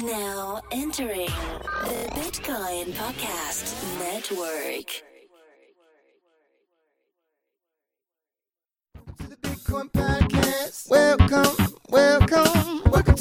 [0.00, 5.02] Now entering the Bitcoin Podcast Network.
[9.18, 10.88] to the Bitcoin Podcast.
[10.88, 13.11] Welcome, welcome, welcome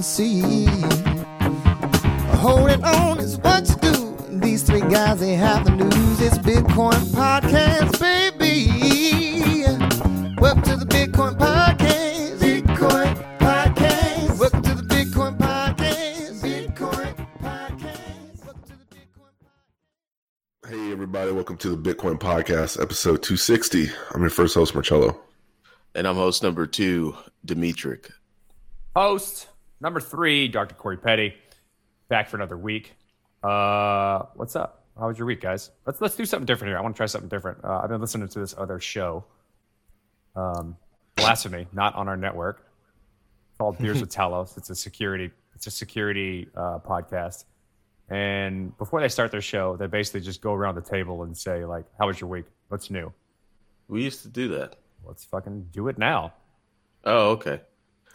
[0.00, 0.66] cryptocurrency.
[2.38, 4.16] Holding on is what you do.
[4.40, 6.20] These three guys, they have the news.
[6.20, 8.66] It's Bitcoin Podcast, baby.
[10.40, 12.38] Welcome to the Bitcoin Podcast.
[12.38, 14.38] Bitcoin Podcast.
[14.40, 16.40] Welcome to the Bitcoin Podcast.
[16.42, 18.44] Bitcoin Podcast.
[18.46, 19.32] Welcome to the Bitcoin
[20.68, 23.88] Hey, everybody, welcome to the Bitcoin Podcast, episode 260.
[24.14, 25.20] I'm your first host, Marcello.
[25.94, 28.12] And I'm host number two, Dimitrik.
[28.94, 29.49] host
[29.80, 30.74] number three, Dr.
[30.74, 31.34] Corey Petty,
[32.08, 32.94] back for another week.
[33.42, 34.84] Uh, what's up?
[34.98, 35.70] How was your week, guys?
[35.86, 36.78] Let's let's do something different here.
[36.78, 37.64] I want to try something different.
[37.64, 39.24] Uh, I've been listening to this other show,
[40.36, 40.76] um,
[41.16, 42.66] Blasphemy, not on our network,
[43.56, 44.58] called Beers with Talos.
[44.58, 47.44] It's a security it's a security uh, podcast.
[48.08, 51.64] And before they start their show, they basically just go around the table and say
[51.64, 52.46] like, "How was your week?
[52.68, 53.12] What's new?
[53.88, 54.76] We used to do that.
[55.04, 56.32] Let's fucking do it now."
[57.04, 57.60] Oh, okay.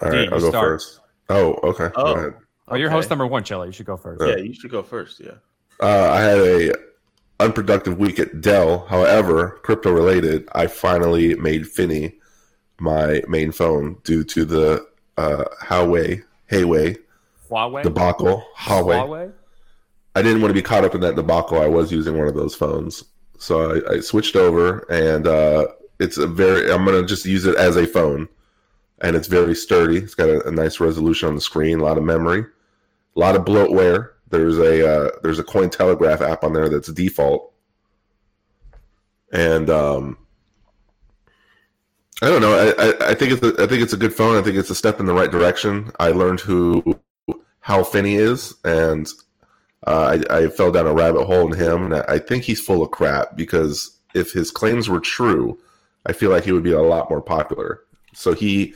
[0.02, 0.66] All Dean, right, I'll go start.
[0.82, 1.00] first.
[1.30, 1.90] Oh, okay.
[1.96, 2.14] Oh.
[2.14, 2.34] Go ahead.
[2.68, 2.96] Oh, you're Okay.
[2.96, 3.68] host number one, Chili.
[3.68, 4.22] You should go first.
[4.26, 5.20] Yeah, you should go first.
[5.20, 5.34] Yeah.
[5.80, 6.74] Uh, I had a
[7.40, 8.86] unproductive week at Dell.
[8.88, 12.16] However, crypto related, I finally made Finney
[12.80, 14.86] my main phone due to the
[15.18, 16.98] uh, Huawei, Huawei
[17.50, 17.84] Huawei.
[17.84, 18.44] debacle.
[18.58, 19.00] Huawei.
[19.08, 19.34] Huawei.
[20.16, 21.60] I didn't want to be caught up in that debacle.
[21.62, 23.04] I was using one of those phones,
[23.38, 25.68] so I, I switched over, and uh,
[26.00, 26.72] it's a very.
[26.72, 28.28] I'm gonna just use it as a phone,
[29.06, 29.98] and it's very sturdy.
[29.98, 33.36] It's got a, a nice resolution on the screen, a lot of memory, a lot
[33.36, 34.14] of bloatware.
[34.32, 37.54] There's a uh, there's a Cointelegraph app on there that's default,
[39.32, 40.18] and um,
[42.24, 42.58] I don't know.
[42.58, 44.38] I, I, I think it's a, I think it's a good phone.
[44.38, 45.92] I think it's a step in the right direction.
[46.00, 47.00] I learned who
[47.60, 49.08] how Finney is, and
[49.86, 52.82] uh, I, I fell down a rabbit hole in him, and I think he's full
[52.82, 55.60] of crap because if his claims were true,
[56.08, 57.82] I feel like he would be a lot more popular.
[58.16, 58.74] So he,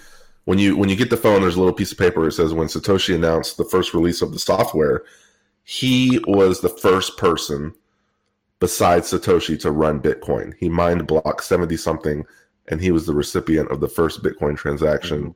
[0.50, 2.28] when you when you get the phone, there's a little piece of paper.
[2.28, 5.04] It says when Satoshi announced the first release of the software,
[5.64, 7.72] he was the first person
[8.60, 10.56] besides Satoshi to run Bitcoin.
[10.58, 12.26] He mined block seventy something,
[12.68, 15.32] and he was the recipient of the first Bitcoin transaction mm-hmm.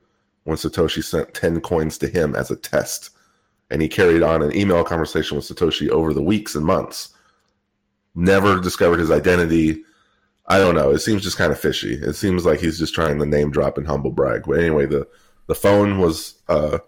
[0.50, 3.10] when Satoshi sent ten coins to him as a test
[3.70, 7.14] and he carried on an email conversation with Satoshi over the weeks and months.
[8.16, 9.84] Never discovered his identity.
[10.46, 10.90] I don't know.
[10.90, 11.94] It seems just kind of fishy.
[11.94, 14.44] It seems like he's just trying to name drop and humble brag.
[14.46, 15.08] But anyway, the
[15.46, 16.78] the phone was uh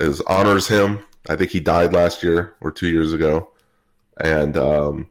[0.00, 1.00] is honors him.
[1.28, 3.50] I think he died last year or two years ago,
[4.18, 5.10] and um,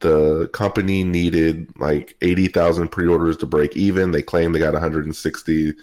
[0.00, 4.12] the company needed like eighty thousand pre-orders to break even.
[4.12, 5.74] They claimed they got one hundred and sixty.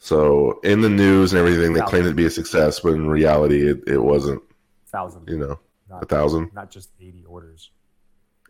[0.00, 3.08] So in the news and everything, they claimed it to be a success, but in
[3.08, 4.42] reality, it, it wasn't.
[4.86, 5.58] thousand, You know,
[5.90, 7.70] a not, thousand, not just eighty orders.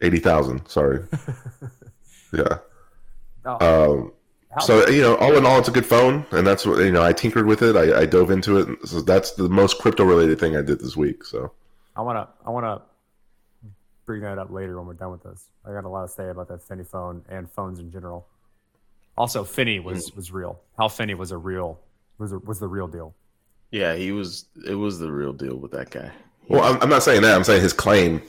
[0.02, 0.66] eighty thousand.
[0.68, 1.04] Sorry.
[2.32, 2.58] yeah.
[3.44, 4.12] Oh, Um,
[4.60, 7.02] so you know, all in all, it's a good phone, and that's what you know.
[7.02, 7.76] I tinkered with it.
[7.76, 8.88] I, I dove into it.
[8.88, 11.24] So that's the most crypto-related thing I did this week.
[11.24, 11.52] So
[11.96, 12.82] I wanna, I wanna
[14.06, 15.48] bring that up later when we're done with this.
[15.66, 18.26] I got a lot to say about that Finney phone and phones in general.
[19.16, 20.60] Also, Finney was was real.
[20.78, 21.78] Hal Finney was a real
[22.18, 23.14] was a, was the real deal.
[23.70, 24.46] Yeah, he was.
[24.66, 26.10] It was the real deal with that guy.
[26.48, 27.36] Well, I'm, I'm not saying that.
[27.36, 28.22] I'm saying his claim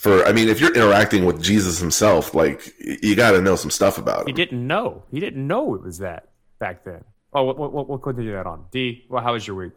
[0.00, 0.24] for.
[0.24, 3.98] I mean, if you're interacting with Jesus himself, like you got to know some stuff
[3.98, 4.26] about it.
[4.28, 5.02] He didn't know.
[5.10, 6.28] He didn't know it was that
[6.58, 7.04] back then.
[7.32, 8.64] Oh, what what what, what could do that on?
[8.70, 9.04] D.
[9.08, 9.72] Well, how was your week?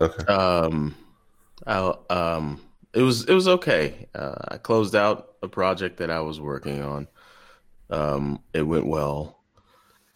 [0.00, 0.24] Okay.
[0.32, 0.94] Um,
[1.66, 2.60] I, um,
[2.94, 4.08] it was it was okay.
[4.14, 7.08] Uh, I closed out a project that I was working on.
[7.90, 9.38] Um, it went well.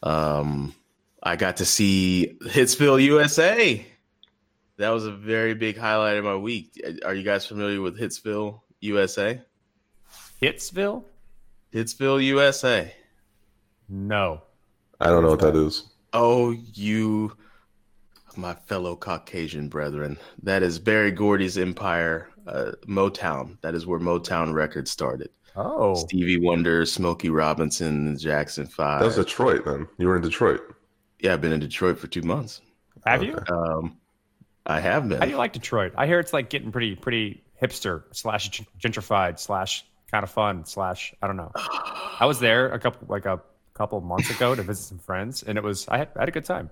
[0.03, 0.75] Um,
[1.23, 3.87] I got to see Hitsville, USA.
[4.79, 6.83] That was a very big highlight of my week.
[7.05, 9.43] Are you guys familiar with Hitsville, USA?
[10.43, 11.05] Hitsville?
[11.73, 12.95] Hitsville, USA.
[13.89, 14.43] No.
[15.01, 15.87] I don't know what that is.
[16.13, 17.37] Oh, you,
[18.37, 20.19] my fellow Caucasian brethren.
[20.43, 23.59] That is Berry Gordy's empire, uh, Motown.
[23.63, 25.31] That is where Motown Records started.
[25.57, 29.01] Oh, Stevie Wonder, Smokey Robinson, Jackson Five.
[29.01, 29.65] That was Detroit.
[29.65, 30.61] Then you were in Detroit.
[31.21, 32.61] yeah, I've been in Detroit for two months.
[33.05, 33.37] have you?
[33.49, 33.97] Um,
[34.67, 35.19] I have been.
[35.19, 35.93] How do you like Detroit?
[35.97, 41.15] I hear it's like getting pretty pretty hipster slash gentrified slash kind of fun slash
[41.23, 41.53] I don't know.
[41.55, 43.41] I was there a couple like a
[43.75, 46.33] couple months ago to visit some friends, and it was I had, I had a
[46.33, 46.71] good time.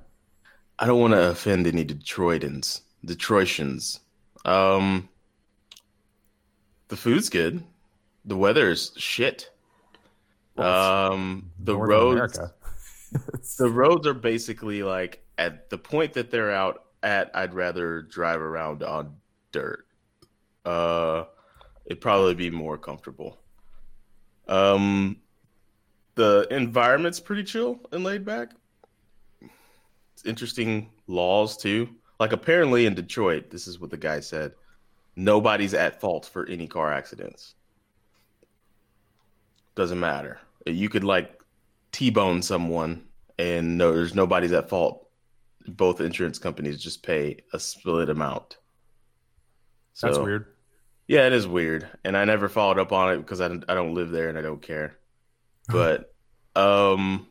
[0.79, 4.01] I don't want to offend any Detroitans, Detroitians.
[4.45, 5.09] Um,
[6.89, 7.65] the food's good.
[8.25, 9.51] The weather's shit.
[10.57, 12.39] Um, the Northern roads,
[13.59, 17.31] the roads are basically like at the point that they're out at.
[17.35, 19.17] I'd rather drive around on
[19.53, 19.87] dirt.
[20.65, 21.25] Uh,
[21.89, 23.39] it'd probably be more comfortable.
[24.47, 25.17] Um,
[26.15, 28.53] the environment's pretty chill and laid back.
[30.13, 31.89] It's interesting laws too.
[32.21, 34.53] Like apparently in Detroit, this is what the guy said.
[35.17, 37.55] Nobody's at fault for any car accidents.
[39.75, 40.41] Doesn't matter.
[40.67, 41.43] You could like
[41.93, 43.05] T-bone someone
[43.39, 45.09] and no there's nobody's at fault.
[45.69, 48.59] Both insurance companies just pay a split amount.
[50.03, 50.47] That's weird.
[51.09, 53.75] Yeah, it is weird, and I never followed up on it because I don't, I
[53.75, 54.99] don't live there and I don't care.
[55.67, 56.15] But
[56.55, 57.27] um,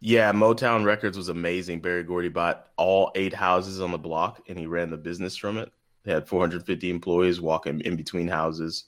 [0.00, 1.80] yeah, Motown Records was amazing.
[1.80, 5.58] Berry Gordy bought all eight houses on the block, and he ran the business from
[5.58, 5.70] it.
[6.04, 8.84] They had 450 employees walking in between houses.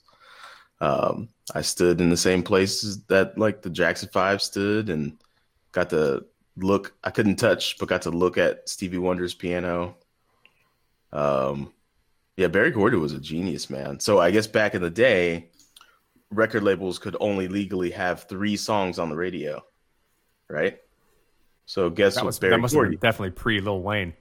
[0.79, 5.21] Um, I stood in the same places that like the Jackson Five stood, and
[5.71, 6.25] got to
[6.57, 6.95] look.
[7.03, 9.97] I couldn't touch, but got to look at Stevie Wonder's piano.
[11.13, 11.73] Um,
[12.37, 13.99] yeah, Berry Gordy was a genius, man.
[13.99, 15.49] So I guess back in the day,
[16.31, 19.63] record labels could only legally have three songs on the radio,
[20.49, 20.79] right?
[21.65, 22.89] So guess That what was Berry that must have Gordy?
[22.89, 24.13] been definitely pre Lil Wayne.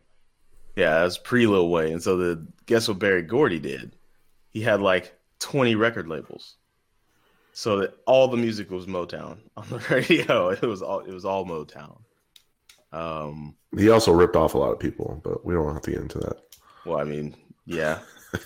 [0.76, 1.92] Yeah, that was pre Lil Wayne.
[1.94, 3.96] And so the guess what Berry Gordy did?
[4.50, 6.56] He had like 20 record labels.
[7.52, 10.50] So that all the music was Motown on the radio.
[10.50, 11.98] It was all it was all Motown.
[12.92, 16.00] Um He also ripped off a lot of people, but we don't have to get
[16.00, 16.36] into that.
[16.84, 17.36] well, I mean,
[17.70, 17.98] yeah.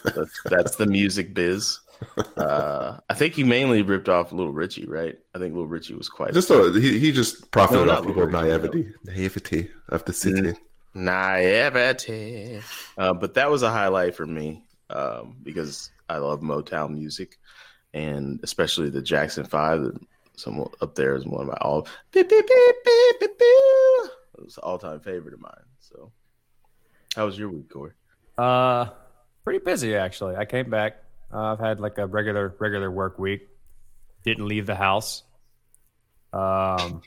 [0.05, 1.81] That's, that's the music biz.
[2.37, 5.17] Uh I think he mainly ripped off Little Richie, right?
[5.35, 8.07] I think Little Richie was quite Just a, he, he just profited No, off not
[8.07, 10.55] people's Lil Reed, naivety, naivety of the city.
[10.95, 12.61] naivety.
[12.99, 17.39] Uh, but that was a highlight for me um, because I love Motown music,
[17.95, 19.83] and especially the Jackson Five.
[19.83, 19.99] that
[20.37, 21.87] Some up there is one of my all.
[22.13, 24.11] Beep, beep, beep, beep, beep, beep.
[24.39, 25.65] It was an all-time favorite of mine.
[25.81, 26.11] So,
[27.17, 27.93] how was your week, Corey?
[28.37, 28.87] Uh,
[29.45, 30.37] pretty busy actually.
[30.37, 30.97] I came back.
[31.33, 33.49] Uh, I've had like a regular regular work week.
[34.25, 35.23] Didn't leave the house.
[36.33, 37.03] Um,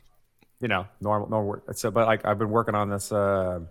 [0.61, 1.63] you know, normal normal work.
[1.73, 3.11] So, but like I've been working on this.
[3.11, 3.61] Uh,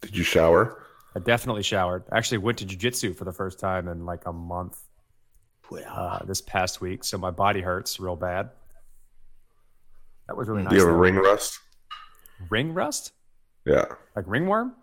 [0.00, 0.82] Did you shower?
[1.16, 2.04] I definitely showered.
[2.12, 4.78] Actually, went to jujitsu for the first time in like a month
[5.86, 7.04] uh, this past week.
[7.04, 8.50] So my body hurts real bad.
[10.26, 10.70] That was really nice.
[10.70, 11.58] Do you have a ring rust?
[12.50, 13.12] ring rust?
[13.64, 13.86] Yeah.
[14.14, 14.74] Like ringworm?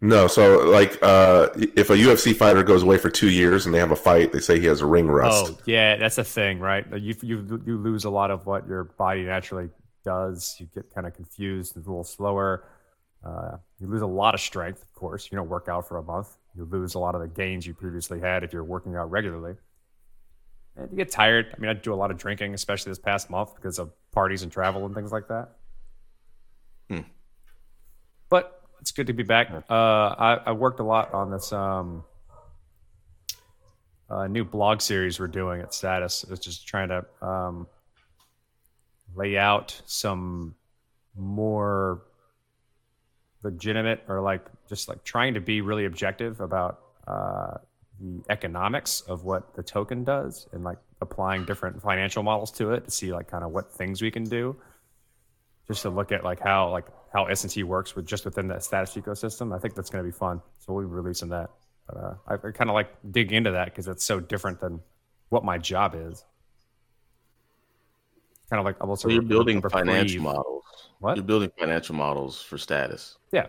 [0.00, 3.78] No, so like uh if a UFC fighter goes away for two years and they
[3.78, 5.52] have a fight, they say he has a ring rust.
[5.52, 6.84] Oh, yeah, that's a thing, right?
[7.00, 9.70] You you you lose a lot of what your body naturally
[10.04, 10.56] does.
[10.60, 12.68] You get kind of confused, and a little slower.
[13.24, 15.28] Uh, you lose a lot of strength, of course.
[15.30, 16.36] You don't work out for a month.
[16.54, 19.56] You lose a lot of the gains you previously had if you're working out regularly.
[20.76, 21.52] And you get tired.
[21.56, 24.42] I mean, I do a lot of drinking, especially this past month because of parties
[24.42, 25.56] and travel and things like that.
[26.88, 27.00] Hmm.
[28.28, 29.50] But it's good to be back.
[29.50, 32.04] Uh, I, I worked a lot on this um,
[34.08, 36.24] uh, new blog series we're doing at Status.
[36.30, 37.66] It's just trying to um,
[39.14, 40.54] lay out some
[41.16, 42.02] more
[43.42, 47.54] legitimate or like just like trying to be really objective about uh,
[48.00, 52.84] the economics of what the token does and like applying different financial models to it
[52.84, 54.56] to see like kind of what things we can do
[55.68, 58.94] just to look at like how like how SNT works with just within that status
[58.94, 59.56] ecosystem.
[59.56, 60.42] I think that's going to be fun.
[60.58, 61.48] So we'll be releasing that.
[61.86, 64.80] But uh, I, I kind of like dig into that because it's so different than
[65.30, 66.24] what my job is.
[68.50, 70.62] Kind of like also So you're re- building financial models.
[70.98, 71.16] What?
[71.16, 73.16] You're building financial models for status.
[73.32, 73.46] Yeah.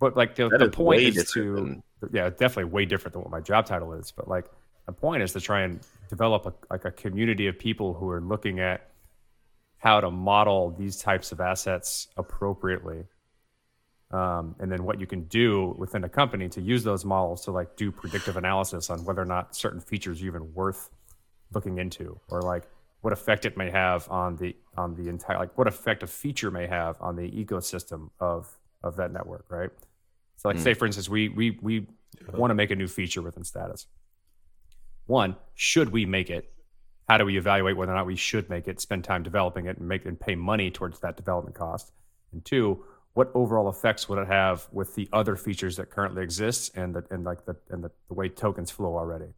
[0.00, 1.80] But like the, the is point is to
[2.12, 4.10] yeah, definitely way different than what my job title is.
[4.10, 4.46] But like
[4.86, 8.20] the point is to try and develop a, like a community of people who are
[8.20, 8.88] looking at
[9.78, 13.04] how to model these types of assets appropriately.
[14.10, 17.52] Um, and then what you can do within a company to use those models to
[17.52, 20.90] like do predictive analysis on whether or not certain features are even worth
[21.52, 22.64] looking into or like
[23.02, 26.50] what effect it may have on the on the entire like what effect a feature
[26.50, 29.70] may have on the ecosystem of of that network right?
[30.36, 31.86] So like say for instance we we we
[32.32, 33.86] want to make a new feature within status.
[35.06, 36.50] One should we make it
[37.08, 39.78] how do we evaluate whether or not we should make it spend time developing it
[39.78, 41.92] and make and pay money towards that development cost
[42.32, 42.84] and two
[43.14, 47.04] what overall effects would it have with the other features that currently exist and the
[47.10, 49.32] and like the and the, the way tokens flow already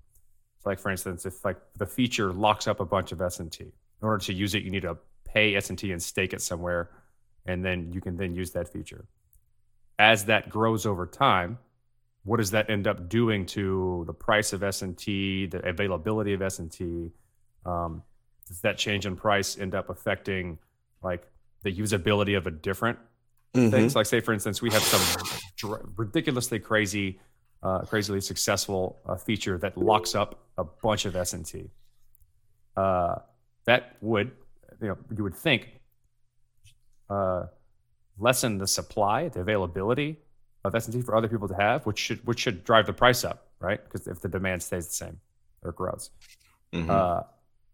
[0.63, 3.73] so like for instance, if like the feature locks up a bunch of SNT, in
[4.03, 6.91] order to use it, you need to pay SNT and stake it somewhere,
[7.47, 9.07] and then you can then use that feature.
[9.99, 11.59] as that grows over time,
[12.25, 17.11] what does that end up doing to the price of SNT, the availability of SNT?
[17.67, 18.03] Um,
[18.47, 20.59] does that change in price end up affecting
[21.03, 21.27] like
[21.63, 22.99] the usability of a different
[23.55, 23.71] Mhm.
[23.71, 23.95] things?
[23.95, 25.27] Like say, for instance, we have some
[25.57, 27.21] dr- ridiculously crazy,
[27.63, 31.71] uh, crazily successful uh, feature that locks up a bunch of SNT.
[32.77, 33.17] Uh,
[33.67, 34.33] that would,
[34.81, 35.81] you know, you would think
[37.09, 37.47] uh,
[38.19, 40.17] lessen the supply, the availability
[40.65, 43.49] of SNT for other people to have, which should which should drive the price up,
[43.61, 43.83] right?
[43.83, 45.21] Because if the demand stays the same
[45.63, 46.11] or grows,
[46.73, 46.89] Mhm.
[46.89, 47.23] uh,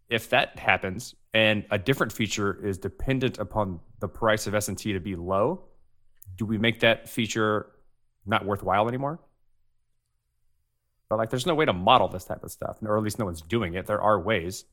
[0.09, 4.99] if that happens and a different feature is dependent upon the price of SNT to
[4.99, 5.63] be low,
[6.35, 7.67] do we make that feature
[8.25, 9.19] not worthwhile anymore?
[11.09, 13.25] But like, there's no way to model this type of stuff, or at least no
[13.25, 13.85] one's doing it.
[13.85, 14.65] There are ways,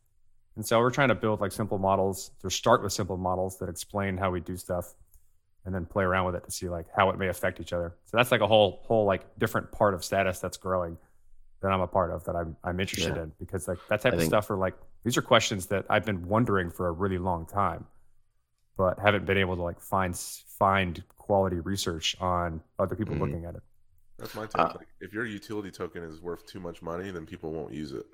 [0.57, 3.69] and so we're trying to build like simple models to start with simple models that
[3.69, 4.95] explain how we do stuff,
[5.64, 7.95] and then play around with it to see like how it may affect each other.
[8.07, 10.99] So that's like a whole whole like different part of status that's growing
[11.62, 13.23] that I'm a part of that I'm I'm interested Yeah.
[13.25, 14.75] in because like that type I of think- stuff are like
[15.05, 17.87] these are questions that I've been wondering for a really long time,
[18.77, 23.21] but haven't been able to like find find quality research on other people Mhm.
[23.21, 23.63] looking at it.
[24.19, 24.59] That's my take.
[24.61, 27.93] Uh, like, if your utility token is worth too much money, then people won't use
[27.93, 28.07] it.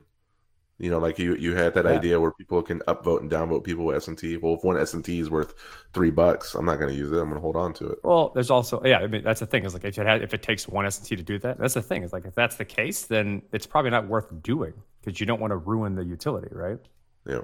[0.81, 1.91] You know, like you you had that Yeah.
[1.93, 4.39] idea where people can upvote and downvote people with S and T.
[4.39, 5.55] Well, if one S and T is worth
[5.93, 7.17] three bucks, I'm not going to use it.
[7.19, 7.99] I'm going to hold on to it.
[8.03, 8.99] Well, there's also yeah.
[8.99, 11.17] I mean, that's the thing is like if it had, if it takes one SNT
[11.19, 13.91] to do that, that's the thing is like if that's the case, then it's probably
[13.91, 14.73] not worth doing
[15.03, 16.79] because you don't want to ruin the utility, right?
[17.27, 17.43] Yeah.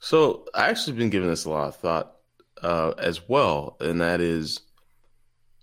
[0.00, 2.16] So I actually been giving this a lot of thought
[2.62, 4.60] uh, as well, and that is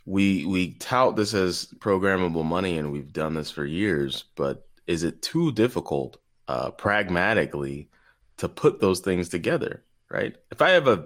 [0.06, 4.24] we we tout this as programmable money, and we've done this for years.
[4.36, 7.90] But is it too difficult, uh, pragmatically,
[8.38, 9.84] to put those things together?
[10.10, 10.36] Right?
[10.52, 11.06] If I have a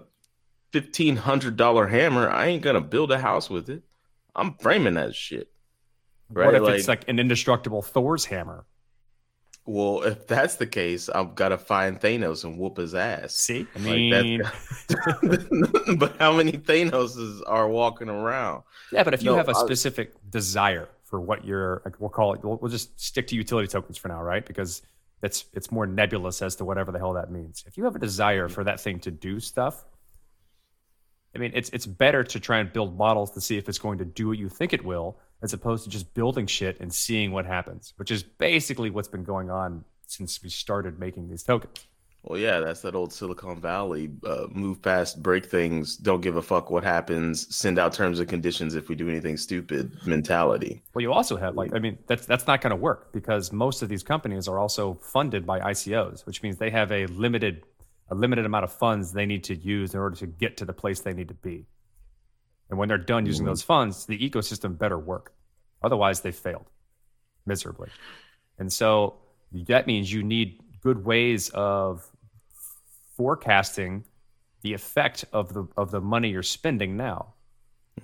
[0.72, 3.84] fifteen hundred dollar hammer, I ain't gonna build a house with it.
[4.36, 5.50] I'm framing that shit.
[6.30, 6.46] Right?
[6.46, 8.66] What if it's like an indestructible Thor's hammer?
[9.70, 13.34] well, if that's the case, I've got to find Thanos and whoop his ass.
[13.36, 15.46] See, I Like, mean, that's-
[15.98, 18.64] but how many Thanoses are walking around?
[18.94, 22.10] yeah, but if you No, have a I- specific desire for what you're, like, we'll
[22.10, 24.46] call it, we'll, we'll just stick to utility tokens for now, right?
[24.46, 24.84] Because
[25.22, 27.64] it's it's more nebulous as to whatever the hell that means.
[27.68, 29.86] If you have a desire for that thing to do stuff,
[31.36, 33.98] I mean, it's it's better to try and build models to see if it's going
[34.00, 37.32] to do what you think it will, as opposed to just building shit and seeing
[37.32, 41.86] what happens, which is basically what's been going on since we started making these tokens.
[42.24, 46.42] Well, yeah, that's that old Silicon Valley uh, move fast, break things, don't give a
[46.42, 50.82] fuck what happens, send out terms and conditions if we do anything stupid mentality.
[50.94, 53.82] Well, you also have like I mean that's that's not going to work because most
[53.82, 57.64] of these companies are also funded by ICOs, which means they have a limited
[58.10, 60.74] a limited amount of funds they need to use in order to get to the
[60.74, 61.66] place they need to be.
[62.70, 65.34] And when they're done using those funds, the ecosystem better work.
[65.82, 66.66] Otherwise, they failed
[67.46, 67.90] miserably.
[68.60, 69.16] And so
[69.68, 72.10] that means you need good ways of
[73.18, 74.06] forecasting
[74.62, 77.34] the effect of the of the money you're spending now,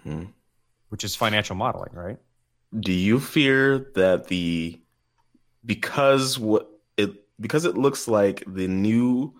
[0.05, 0.33] Mhm.
[0.89, 2.19] which is financial modeling, right?
[2.77, 4.81] Do you fear that the
[5.65, 9.33] because what it because it looks like the new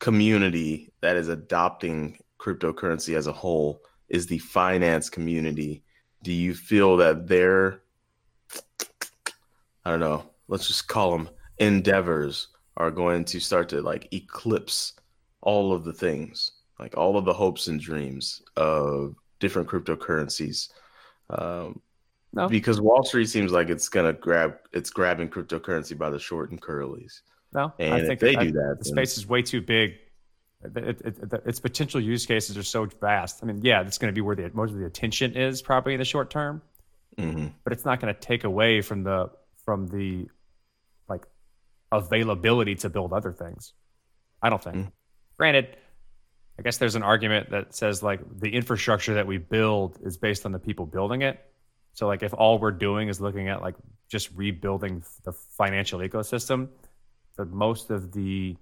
[0.00, 5.84] community that is adopting cryptocurrency as a whole is the finance community?
[6.24, 7.82] Do you feel that their
[9.84, 11.28] I don't know, let's just call them
[11.58, 14.94] endeavors are going to start to like eclipse
[15.42, 20.68] all of the things, like all of the hopes and dreams of different cryptocurrencies.
[21.30, 21.80] Um,
[22.32, 22.48] No.
[22.48, 26.60] because Wall Street seems like it's gonna grab it's grabbing cryptocurrency by the short and
[26.60, 27.22] curlies.
[27.52, 29.94] No, And I if think they I- do that, the space is way too big.
[30.62, 33.42] It, it, it, its potential use cases are so vast.
[33.42, 35.94] I mean, yeah, that's going to be where the most of the attention is probably
[35.94, 36.60] in the short term,
[37.18, 39.30] hmm but it's not going to take away from the
[39.64, 40.28] from the
[41.92, 43.72] availability to build other things.
[44.42, 44.76] I don't think.
[44.76, 44.92] Mm.
[45.36, 45.76] Granted,
[46.58, 50.44] I guess there's an argument that says like the infrastructure that we build is based
[50.44, 51.40] on the people building it.
[51.94, 53.74] So like if all we're doing is looking at like
[54.10, 56.68] just rebuilding the financial ecosystem,
[57.36, 58.56] that most of the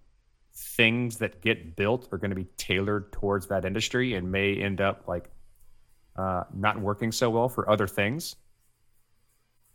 [0.55, 4.81] things that get built are going to be tailored towards that industry and may end
[4.81, 5.31] up like
[6.17, 8.37] uh, not working so well for other things.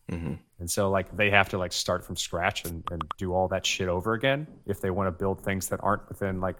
[0.09, 3.47] Hmm And so like they have to like start from scratch and, and do all
[3.49, 6.57] that shit over again if they want to build things that aren't within like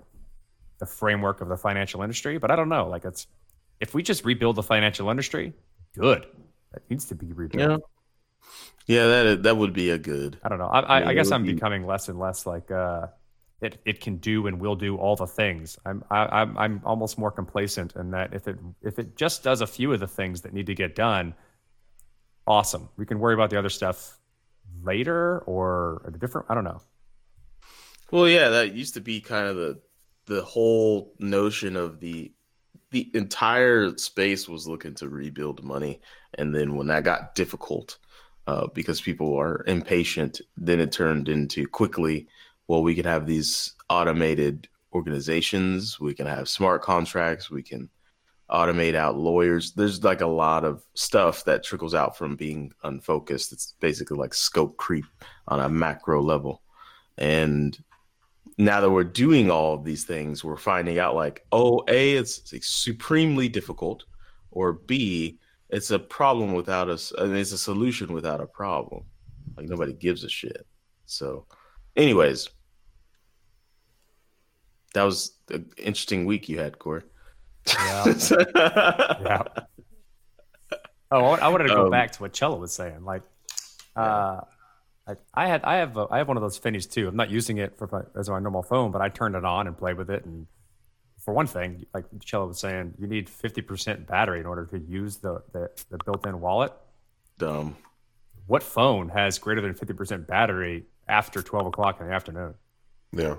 [0.79, 2.37] the framework of the financial industry.
[2.37, 2.87] But I don't know.
[2.87, 3.27] Like it's
[3.79, 5.53] if we just rebuild the financial industry,
[5.97, 6.25] good.
[6.71, 7.81] That needs to be rebuilt.
[8.87, 10.39] Yeah, yeah, that that would be a good.
[10.43, 10.67] I don't know.
[10.67, 13.07] I, I, I guess I'm be- becoming less and less like uh,
[13.61, 15.77] it, it can do and will do all the things.
[15.85, 19.61] I'm I, I'm I'm almost more complacent in that if it if it just does
[19.61, 21.33] a few of the things that need to get done,
[22.47, 22.89] awesome.
[22.97, 24.17] We can worry about the other stuff
[24.83, 26.47] later or a different.
[26.49, 26.81] I don't know.
[28.11, 29.81] Well, yeah, that used to be kind of the
[30.25, 32.31] the whole notion of the
[32.91, 35.99] the entire space was looking to rebuild money,
[36.35, 37.97] and then when that got difficult,
[38.45, 42.27] uh, because people are impatient, then it turned into quickly.
[42.67, 45.99] Well, we can have these automated organizations.
[45.99, 47.49] We can have smart contracts.
[47.49, 47.89] We can
[48.53, 49.73] automate out lawyers.
[49.73, 53.51] There's like a lot of stuff that trickles out from being unfocused.
[53.51, 55.05] It's basically like scope creep
[55.47, 56.61] on a macro level.
[57.17, 57.77] And
[58.57, 62.53] now that we're doing all of these things, we're finding out like, oh, A, it's
[62.53, 64.03] like supremely difficult,
[64.51, 67.11] or B, it's a problem without us.
[67.17, 69.05] I mean, it's a solution without a problem.
[69.57, 70.67] Like nobody gives a shit.
[71.07, 71.47] So,
[71.95, 72.49] anyways,
[74.93, 77.01] that was an interesting week you had, Corey.
[77.67, 78.05] Yeah.
[78.55, 79.43] yeah.
[81.11, 83.05] Oh, I I wanted to go Um, back to what Cello was saying.
[83.05, 83.21] Like,
[83.95, 84.41] uh,
[85.07, 87.07] like I had, I have, a, I have one of those Finnies too.
[87.07, 89.67] I'm not using it for my, as my normal phone, but I turned it on
[89.67, 90.25] and played with it.
[90.25, 90.47] And
[91.19, 95.17] for one thing, like Cello was saying, you need 50% battery in order to use
[95.17, 96.73] the the, the built-in wallet.
[97.37, 97.77] Dumb.
[98.47, 102.55] What phone has greater than 50% battery after 12 o'clock in the afternoon?
[103.11, 103.35] Yeah.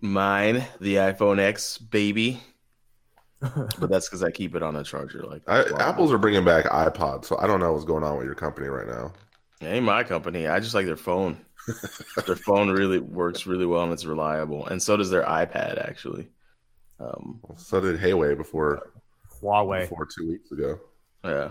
[0.00, 2.40] Mine, the iPhone X, baby.
[3.78, 5.22] but that's because I keep it on a charger.
[5.22, 8.26] Like I, Apple's are bringing back iPods, so I don't know what's going on with
[8.26, 9.12] your company right now.
[9.60, 10.46] It ain't my company.
[10.48, 11.38] I just like their phone.
[12.26, 16.28] their phone really works really well and it's reliable, and so does their iPad actually.
[17.00, 18.90] Um, So did Hayway before
[19.40, 19.82] Huawei.
[19.82, 20.80] before two weeks ago.
[21.24, 21.50] yeah.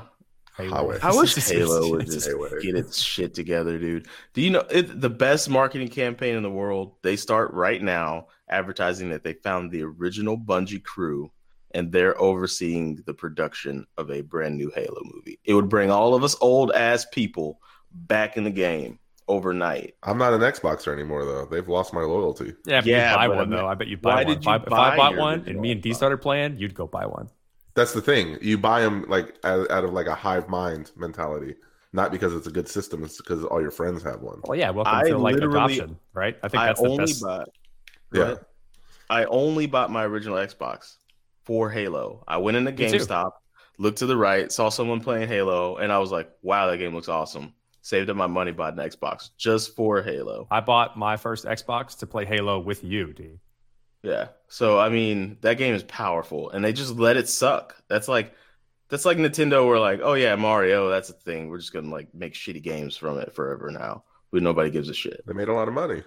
[0.58, 1.02] Huawei.
[1.04, 2.50] I wish Halo would Just just Hayway.
[2.62, 4.08] get its shit together, dude.
[4.34, 6.96] Do you know it, the best marketing campaign in the world?
[7.04, 11.32] They start right now advertising that they found the original Bungie crew
[11.72, 15.40] and they're overseeing the production of a brand new Halo movie.
[15.46, 17.60] It would bring all of us old ass people
[17.92, 19.96] back in the game overnight.
[20.04, 21.46] I'm not an Xboxer anymore though.
[21.46, 22.54] They've lost my loyalty.
[22.66, 23.68] Yeah, but Yeah, you'd buy but I one mean, though.
[23.68, 24.28] I bet you'd why buy one.
[24.28, 26.58] did If you I, if buy I bought one and me and D started playing,
[26.58, 27.30] you'd go buy one.
[27.76, 28.38] That's the thing.
[28.42, 31.56] You buy them like out, out of like a hive mind mentality,
[31.94, 33.04] not because it's a good system.
[33.04, 34.40] It's because all your friends have one.
[34.46, 36.38] Well, yeah, welcome I to like literally- adoption, right?
[36.42, 37.22] I think I that's the only best.
[37.22, 37.50] bought
[38.14, 38.36] Yeah.
[39.10, 40.98] I only bought my original Xbox
[41.48, 42.26] for Halo.
[42.28, 42.98] I went into Me too.
[42.98, 43.32] GameStop,
[43.80, 46.94] looked to the right, saw someone playing Halo, and I was like, wow, that game
[46.94, 47.54] looks awesome.
[47.82, 50.46] Saved up my money, bought an Xbox just for Halo.
[50.52, 53.40] I bought my first Xbox to play Halo with you, D.
[54.04, 54.28] Yeah.
[54.50, 57.82] So I mean, that game is powerful, and they just let it suck.
[57.88, 58.34] That's like
[58.90, 61.48] that's like Nintendo were like, oh yeah, Mario, that's a thing.
[61.48, 64.04] We're just gonna like make shitty games from it forever now.
[64.34, 65.24] But nobody gives a shit.
[65.26, 66.04] They made a lot of money.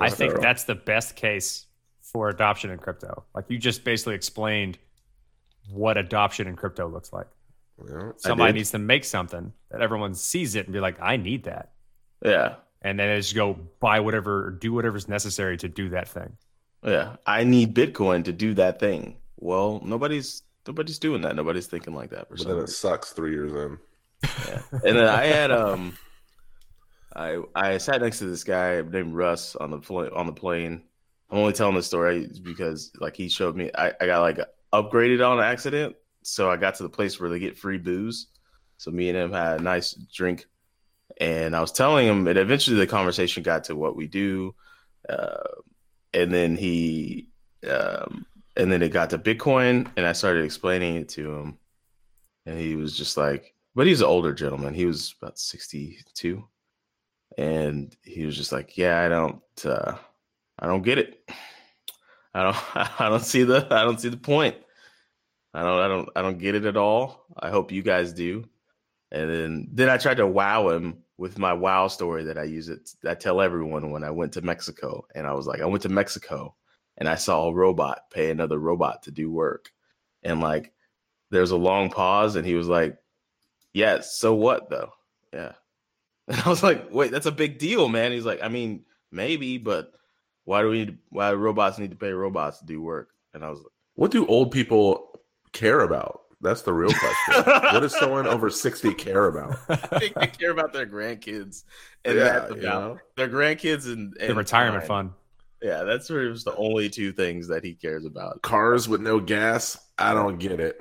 [0.00, 1.66] I think that's the best case
[2.12, 3.24] for adoption in crypto.
[3.34, 4.78] Like you just basically explained
[5.70, 7.26] what adoption in crypto looks like.
[7.86, 11.16] you know, Somebody needs to make something that everyone sees it and be like, I
[11.16, 11.72] need that.
[12.24, 12.56] Yeah.
[12.82, 16.36] And then they just go buy whatever or do whatever's necessary to do that thing.
[16.82, 19.18] Yeah, I need Bitcoin to do that thing.
[19.36, 21.36] Well, nobody's nobody's doing that.
[21.36, 23.78] Nobody's thinking like that for but some then it sucks three years in.
[24.22, 24.62] Yeah.
[24.84, 25.96] And then I had um,
[27.14, 30.82] I I sat next to this guy named Russ on the pl- on the plane.
[31.30, 34.38] I'm only telling this story because like he showed me I, I got like
[34.72, 38.28] upgraded on accident, so I got to the place where they get free booze.
[38.78, 40.46] So me and him had a nice drink,
[41.20, 44.54] and I was telling him, and eventually the conversation got to what we do,
[45.08, 45.44] uh,
[46.14, 47.28] and then he,
[47.68, 51.58] um, and then it got to Bitcoin, and I started explaining it to him,
[52.46, 54.74] and he was just like, but he's an older gentleman.
[54.74, 56.42] He was about sixty-two,
[57.38, 59.96] and he was just like, "Yeah, I don't, uh,
[60.60, 61.28] I don't get it.
[62.34, 64.56] I don't, I don't see the, I don't see the point.
[65.52, 67.24] I don't, I don't, I don't get it at all.
[67.38, 68.44] I hope you guys do."
[69.12, 72.68] And then, then I tried to wow him with my wow story that I use
[72.68, 72.90] it.
[73.04, 75.88] I tell everyone when I went to Mexico, and I was like, I went to
[75.88, 76.54] Mexico,
[76.96, 79.72] and I saw a robot pay another robot to do work,
[80.22, 80.72] and like,
[81.30, 82.96] there's a long pause, and he was like,
[83.72, 84.92] "Yeah, so what though?
[85.32, 85.52] Yeah."
[86.28, 89.58] And I was like, "Wait, that's a big deal, man." He's like, "I mean, maybe,
[89.58, 89.92] but
[90.44, 90.98] why do we need?
[91.10, 93.66] Why do robots need to pay robots to do work?" And I was like.
[93.94, 95.20] What do old people
[95.52, 96.22] care about?
[96.40, 97.44] That's the real question.
[97.44, 99.58] what does someone over sixty care about?
[99.68, 101.64] I think they care about their grandkids
[102.04, 102.98] and Yeah, that's you know?
[103.16, 104.88] their grandkids and, The retirement time.
[104.88, 105.10] fund.
[105.60, 108.40] Yeah, that's pretty much the only two things that he cares about.
[108.40, 109.76] Cars with no gas?
[109.98, 110.80] I don't get it.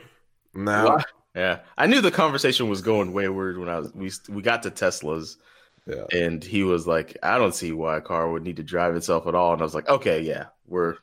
[0.54, 1.00] Now,
[1.36, 4.72] Yeah, I knew the conversation was going wayward when I was we we got to
[4.72, 5.36] Teslas,
[5.90, 6.06] Yeah.
[6.18, 9.28] and he was like, "I don't see why a car would need to drive itself
[9.28, 10.98] at all." And I was like, "Okay, yeah, we're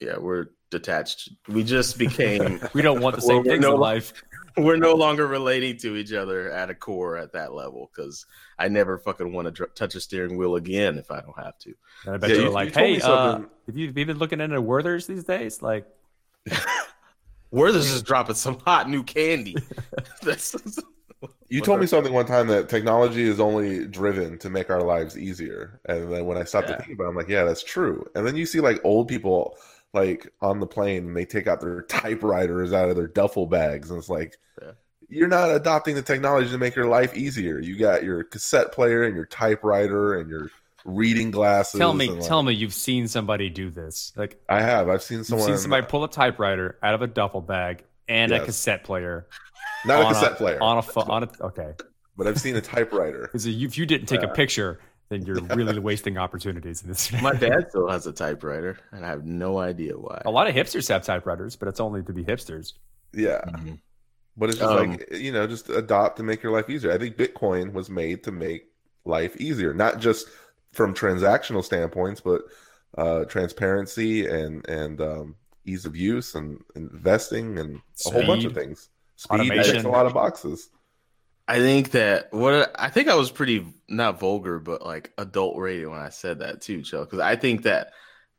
[0.00, 1.30] yeah, we're detached.
[1.48, 4.12] We just became We don't want the same things no- in life.
[4.58, 8.26] we're no longer relating to each other at a core at that level because
[8.58, 11.58] I never fucking want to dr- touch a steering wheel again if I don't have
[11.58, 11.74] to."
[12.06, 14.60] And I bet Yeah, you're you, like, you hey, uh, have you been looking into
[14.60, 15.62] Werther's these days?
[15.62, 15.86] Like,
[17.50, 19.56] Werther's is dropping some hot new candy.
[20.22, 20.54] That's
[21.48, 25.18] You told me something one time that technology is only driven to make our lives
[25.18, 25.80] easier.
[25.86, 26.76] And then when I stopped Yeah.
[26.76, 28.08] to think about it, I'm like, yeah, that's true.
[28.14, 29.56] And then you see like old people
[29.92, 33.90] like on the plane and they take out their typewriters out of their duffel bags.
[33.90, 34.70] And it's like, Yeah.
[35.10, 37.58] you're not adopting the technology to make your life easier.
[37.58, 40.48] You got your cassette player and your typewriter and your
[40.84, 41.78] reading glasses.
[41.78, 44.12] tell me, and, like, tell me, you've seen somebody do this.
[44.16, 44.88] Like, I have.
[44.88, 48.44] I've seen someone, seen somebody pull a typewriter out of a duffel bag and a
[48.44, 49.26] cassette player
[49.84, 51.10] not a on cassette player, on a phone.
[51.10, 51.72] On a okay,
[52.16, 53.22] but I've seen a typewriter.
[53.22, 57.10] because if you didn't take a picture, then you're really wasting opportunities in this.
[57.22, 60.22] My dad still has a typewriter, and I have no idea why.
[60.24, 62.74] a lot of hipsters have typewriters, but it's only to be hipsters.
[63.12, 63.40] Yeah.
[63.46, 63.80] Mhm.
[64.36, 66.90] But it's just Um, like you know, just adopt to make your life easier.
[66.92, 68.68] I think Bitcoin was made to make
[69.04, 70.26] life easier, not just
[70.72, 72.40] from transactional standpoints, but
[72.96, 78.54] uh, transparency and and um, ease of use and investing and a whole bunch of
[78.54, 78.88] things.
[79.16, 79.86] Speed checks Automation.
[79.86, 80.68] a lot of boxes.
[81.48, 85.88] I think that what I think I was pretty not vulgar, but like adult rated
[85.88, 87.04] when I said that too, Joe.
[87.04, 87.92] Because I think that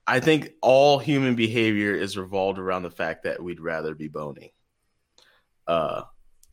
[0.08, 4.50] I think all human behavior is revolved around the fact that we'd rather be boning.
[5.68, 6.04] Uh,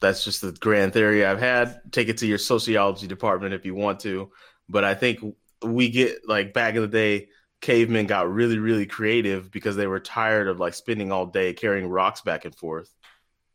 [0.00, 1.80] that's just the grand theory I've had.
[1.92, 4.30] Take it to your sociology department if you want to,
[4.68, 5.20] but I think
[5.62, 7.28] we get like back in the day,
[7.61, 11.88] cavemen got really really creative because they were tired of like spending all day carrying
[11.88, 12.92] rocks back and forth.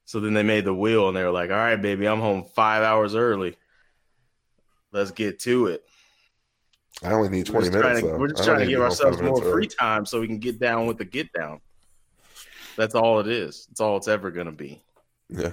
[0.05, 2.43] So then they made the wheel and they were like, all right, baby, I'm home
[2.55, 3.57] five hours early.
[4.91, 5.83] Let's get to it.
[7.03, 8.01] I only need twenty just trying minutes.
[8.01, 8.17] to, though.
[8.17, 9.67] we're just I trying don't to give ourselves more minutes free early.
[9.67, 11.59] time so we can get down with the get down.
[12.77, 13.67] That's all it is.
[13.71, 14.81] It's all it's ever going to be.
[15.29, 15.47] Yeah,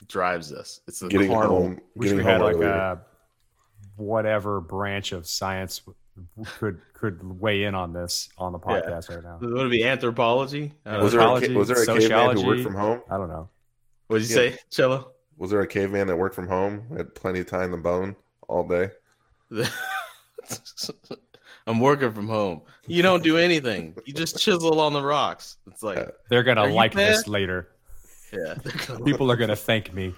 [0.00, 0.80] It drives us.
[0.88, 1.62] It's the getting carnal.
[1.62, 3.00] home, Wish getting we home had like a
[3.96, 5.80] whatever branch of science
[6.58, 8.80] could could weigh in on this on the Yeah.
[8.82, 9.38] podcast right now.
[9.40, 10.74] Would it be anthropology?
[10.84, 12.46] I don't Was there a, Psychology, ca- was there a caveman who sociology.
[12.46, 13.00] worked from home?
[13.10, 13.48] I don't know.
[14.10, 14.50] What'd you Yeah.
[14.50, 15.12] say, Cello?
[15.36, 16.84] Was there a caveman that worked from home?
[16.96, 18.16] Had plenty of time to bone
[18.48, 18.90] all day.
[21.66, 22.62] I'm working from home.
[22.86, 23.94] You don't do anything.
[24.04, 25.58] You just chisel on the rocks.
[25.68, 27.68] It's like, They're gonna like this later.
[28.32, 28.54] yeah.
[29.04, 30.12] People are gonna thank me.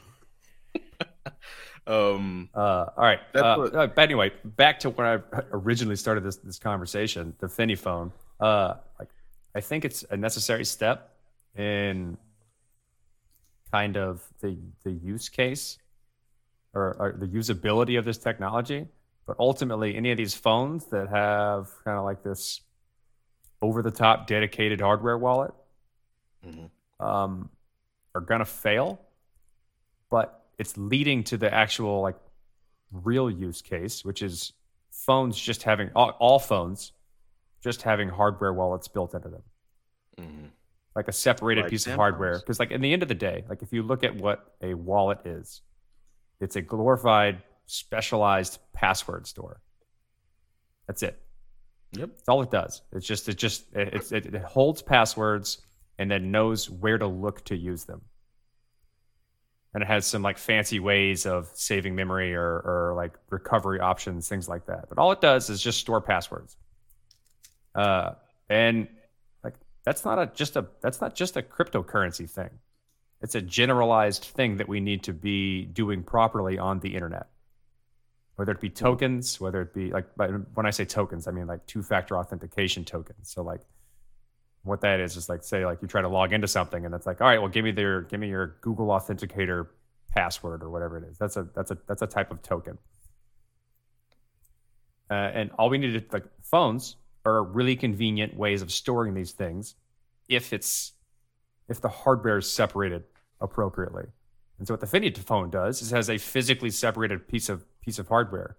[1.87, 2.59] um, Uh,
[2.97, 3.21] all right.
[3.35, 5.19] That's Uh, what- uh, but anyway, back to when I
[5.53, 8.11] originally started this this conversation, the Finney phone.
[8.41, 9.09] Uh, like,
[9.55, 11.15] I think it's a necessary step
[11.57, 12.17] in
[13.73, 15.79] kind of the the use case
[16.75, 18.87] or, or the usability of this technology.
[19.27, 22.61] But ultimately, any of these phones that have kind of like this
[23.61, 25.53] over the top dedicated hardware wallet
[26.45, 26.71] Mhm.
[26.99, 27.49] um,
[28.15, 29.01] are gonna fail.
[30.11, 32.17] But it's leading to the actual like
[32.91, 34.53] real use case, which is
[34.91, 36.93] phones just having all, all phones
[37.63, 39.43] just having hardware wallets built into them,
[40.19, 40.51] mhm.
[40.95, 42.39] Like a separated Like piece of hardware.
[42.39, 44.75] Because like in the end of the day, like if you look at what a
[44.75, 45.63] wallet is,
[46.41, 49.61] it's a glorified, specialized password store.
[50.87, 51.21] That's it.
[51.93, 52.11] Yep.
[52.15, 52.83] That's all it does.
[52.93, 55.63] It's just it just it, it, it holds passwords
[55.99, 58.03] and then knows where to look to use them.
[59.75, 64.29] And it has some like fancy ways of saving memory or or like recovery options,
[64.29, 64.89] things like that.
[64.89, 66.57] But all it does is just store passwords.
[67.75, 68.13] Uh,
[68.51, 68.89] and
[69.85, 72.51] that's not a just a that's not just a cryptocurrency thing.
[73.21, 77.29] It's a generalized thing that we need to be doing properly on the internet
[78.37, 81.67] whether it be tokens, whether it be like, when I say tokens, I mean like
[81.67, 83.31] two factor authentication tokens.
[83.31, 83.61] So like,
[84.65, 87.07] what that is is like, say like you try to log into something, and it's
[87.07, 89.67] like, all right, well, give me their, give me your Google Authenticator
[90.11, 91.19] password or whatever it is.
[91.19, 92.79] That's a that's a that's a type of token.
[95.11, 99.33] Uh, and all we need to like phones are really convenient ways of storing these
[99.33, 99.75] things,
[100.29, 100.93] if it's
[101.69, 103.05] if the hardware is separated
[103.41, 104.05] appropriately.
[104.59, 107.65] And so what the Finney phone does is it has a physically separated piece of
[107.81, 108.57] piece of hardware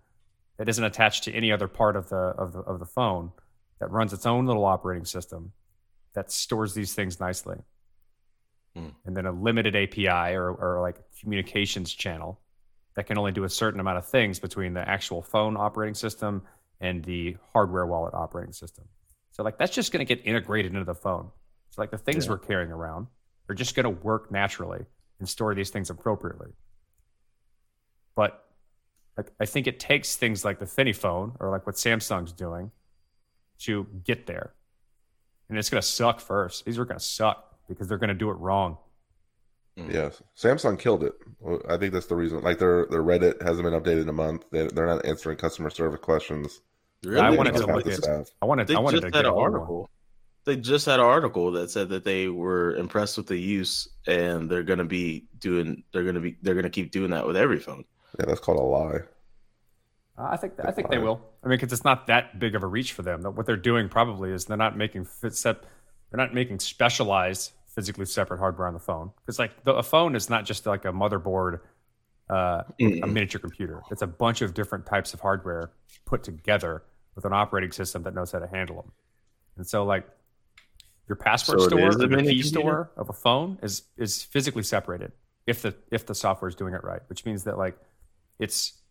[0.58, 3.32] that isn't attached to any other part of the of the of the phone
[3.80, 5.52] that runs its own little operating system
[6.13, 7.58] that stores these things nicely.
[8.76, 8.89] Hmm.
[9.06, 12.39] And then a limited API or, or like communications channel
[12.95, 16.43] that can only do a certain amount of things between the actual phone operating system
[16.84, 18.86] and the hardware wallet operating system.
[19.32, 21.32] So like that's just going to get integrated into the phone.
[21.72, 22.32] So like the things Yeah.
[22.34, 23.08] we're carrying around
[23.50, 24.86] are just going to work naturally
[25.19, 26.50] and store these things appropriately.
[28.15, 28.43] But
[29.17, 32.72] like I think it takes things like the Finney phone or like what Samsung's doing
[33.60, 34.54] to get there.
[35.50, 36.65] And it's gonna suck first.
[36.65, 38.78] These are gonna suck because they're gonna do it wrong.
[39.78, 39.91] Hmm.
[39.91, 41.13] Yes, Samsung killed it.
[41.69, 42.41] I think that's the reason.
[42.41, 44.46] Like their their Reddit hasn't been updated in a month.
[44.52, 46.62] They, they're not answering customer service questions.
[47.04, 47.20] Really?
[47.20, 48.30] I They wanted to have look at- staff.
[48.42, 49.62] I wanted They I wanted just to had get an a hold of one.
[49.62, 49.89] article.
[50.46, 54.50] They just had an article that said that they were impressed with the use, and
[54.50, 55.84] they're gonna be doing.
[55.94, 56.38] They're gonna be.
[56.42, 57.86] They're gonna keep doing that with every phone.
[58.20, 59.00] Yeah, that's called a lie.
[60.18, 61.22] Uh, I think I think they will.
[61.44, 63.24] I mean, because it's not that big of a reach for them.
[63.24, 65.63] What they're doing probably is they're not making fit set,
[66.12, 69.12] they're not making specialized physically separate hardware on the phone.
[69.26, 71.62] Because like the, a phone is not just like a motherboard,
[72.30, 73.12] uh, a Mm.
[73.13, 73.82] miniature computer.
[73.89, 75.72] It's a bunch of different types of hardware
[76.06, 76.84] put together
[77.15, 78.91] with an operating system that knows how to handle them.
[79.58, 80.08] And so like
[81.08, 82.47] your password So store is or a the key computer?
[82.47, 85.12] store of a phone is is physically separated
[85.45, 87.78] if the if the software is doing it right, which means that like
[88.39, 88.82] it's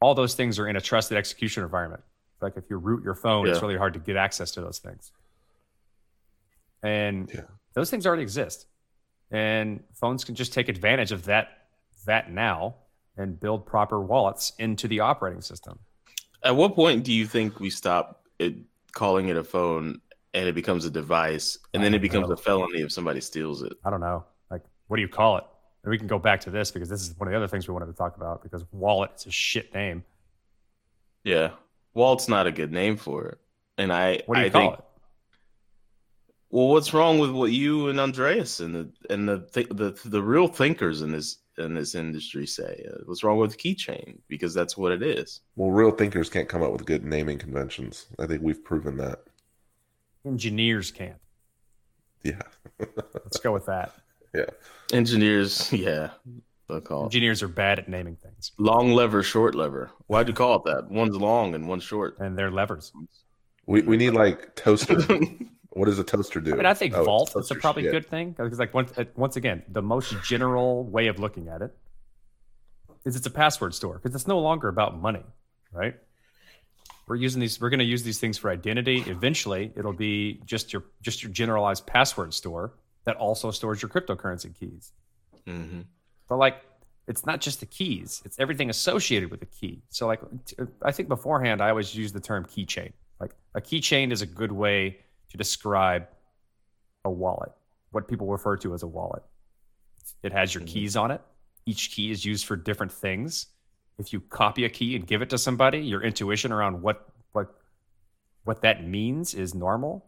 [0.00, 2.02] all those things are in a trusted execution environment.
[2.40, 5.12] Like if you root your phone, it's really hard to get access to those things.
[6.82, 7.42] And Yeah.
[7.74, 8.66] those things already exist.
[9.30, 11.48] And phones can just take advantage of that
[12.06, 12.76] that now
[13.16, 15.78] and build proper wallets into the operating system.
[16.42, 18.54] At what point do you think we stop it,
[18.92, 20.00] calling it a phone
[20.32, 22.34] and it becomes a device, and then it becomes know.
[22.34, 23.72] a felony if somebody steals it?
[23.84, 24.24] I don't know.
[24.50, 25.44] Like, what do you call it?
[25.82, 27.66] And we can go back to this because this is one of the other things
[27.66, 30.04] we wanted to talk about because wallet is a shit name.
[31.24, 31.50] Yeah,
[31.94, 33.38] Wallet's not a good name for it,
[33.76, 34.84] and I What do you I call think it?
[36.50, 40.22] Well, what's wrong with what you and Andreas and the and the th- the the
[40.22, 42.84] real thinkers in this in this industry say?
[42.90, 44.18] Uh, what's wrong with keychain?
[44.28, 45.40] Because that's what it is.
[45.56, 48.06] Well, real thinkers can't come up with good naming conventions.
[48.18, 49.20] I think we've proven that.
[50.26, 51.16] Engineers can't.
[52.22, 52.42] Yeah,
[52.78, 53.94] Let's go with that.
[54.34, 54.44] yeah.
[54.92, 56.10] Engineers, yeah,
[56.68, 59.90] they'll call Engineers are bad at naming things, long lever, short lever.
[60.08, 60.90] Why'd you call it that?
[60.90, 62.18] One's long and one's short.
[62.18, 62.92] and they're levers.
[63.66, 64.98] We we need like toaster.
[65.70, 66.52] what does a toaster do?
[66.52, 67.92] I mean, I think Oh, vault is a probably shit.
[67.92, 71.62] good thing because, like, once, uh, once again, the most general way of looking at
[71.62, 71.72] it
[73.04, 75.22] is it's a password store because it's no longer about money,
[75.72, 75.94] right?
[77.06, 77.60] We're using these.
[77.60, 78.98] We're going to use these things for identity.
[79.06, 82.72] Eventually, it'll be just your just your generalized password store
[83.04, 84.92] that also stores your cryptocurrency keys.
[85.46, 85.80] hmm
[86.28, 86.56] But like,
[87.08, 89.82] it's not just the keys; it's everything associated with the key.
[89.88, 92.92] So, like, t- I think beforehand, I always use the term keychain.
[93.18, 94.98] Like, a keychain is a good way
[95.30, 96.08] to describe
[97.04, 97.52] a wallet,
[97.92, 99.22] what people refer to as a wallet.
[100.22, 100.66] It has your Mhm.
[100.68, 101.22] keys on it.
[101.66, 103.46] Each key is used for different things.
[103.98, 107.54] If you copy a key and give it to somebody, your intuition around what what
[108.44, 110.04] what that means is normal.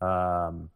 [0.00, 0.70] Um,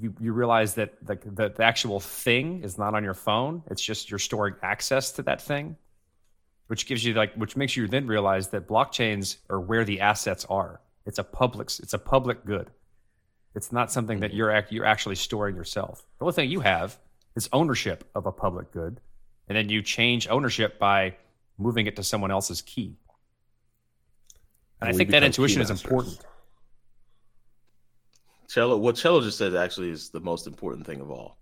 [0.00, 3.62] you you realize that the, the the actual thing is not on your phone.
[3.70, 5.76] It's just you're storing access to that thing,
[6.68, 10.44] which gives you like which makes you then realize that blockchains are where the assets
[10.46, 10.80] are.
[11.06, 12.70] It's a public it's a public good.
[13.54, 16.04] It's not something that you're ac- you're actually storing yourself.
[16.18, 16.98] The only thing you have
[17.36, 19.00] is ownership of a public good,
[19.48, 21.16] and then you change ownership by
[21.58, 22.96] moving it to someone else's key.
[24.80, 26.18] And I think that intuition is important.
[28.48, 31.38] Cello, what Cello just said actually is the most important thing of all.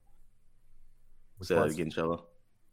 [1.42, 2.26] Say that again, Cello.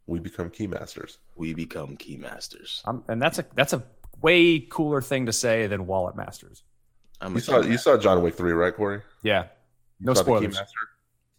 [0.06, 1.18] We become key masters.
[1.34, 2.82] We become key masters.
[2.84, 3.82] Um, and that's a that's a
[4.22, 6.62] way cooler thing to say than wallet masters.
[7.20, 9.02] I'm You saw key you saw John Wick three, right, Corey?
[9.22, 9.44] Yeah,
[9.98, 10.58] You no spoilers.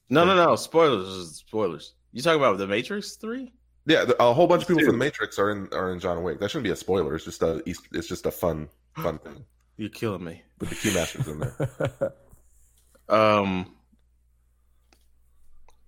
[0.09, 0.55] No, no, no.
[0.55, 1.37] Spoilers.
[1.37, 1.93] Spoilers.
[2.11, 3.51] You talking about the Matrix Three?
[3.85, 6.39] Yeah, a whole bunch of people from the Matrix are in are in John Wick.
[6.39, 7.15] That shouldn't be a spoiler.
[7.15, 9.43] It's just a it's just a fun fun thing
[9.77, 10.43] You're killing me.
[10.59, 12.13] with the keymasters in there.
[13.09, 13.75] Um.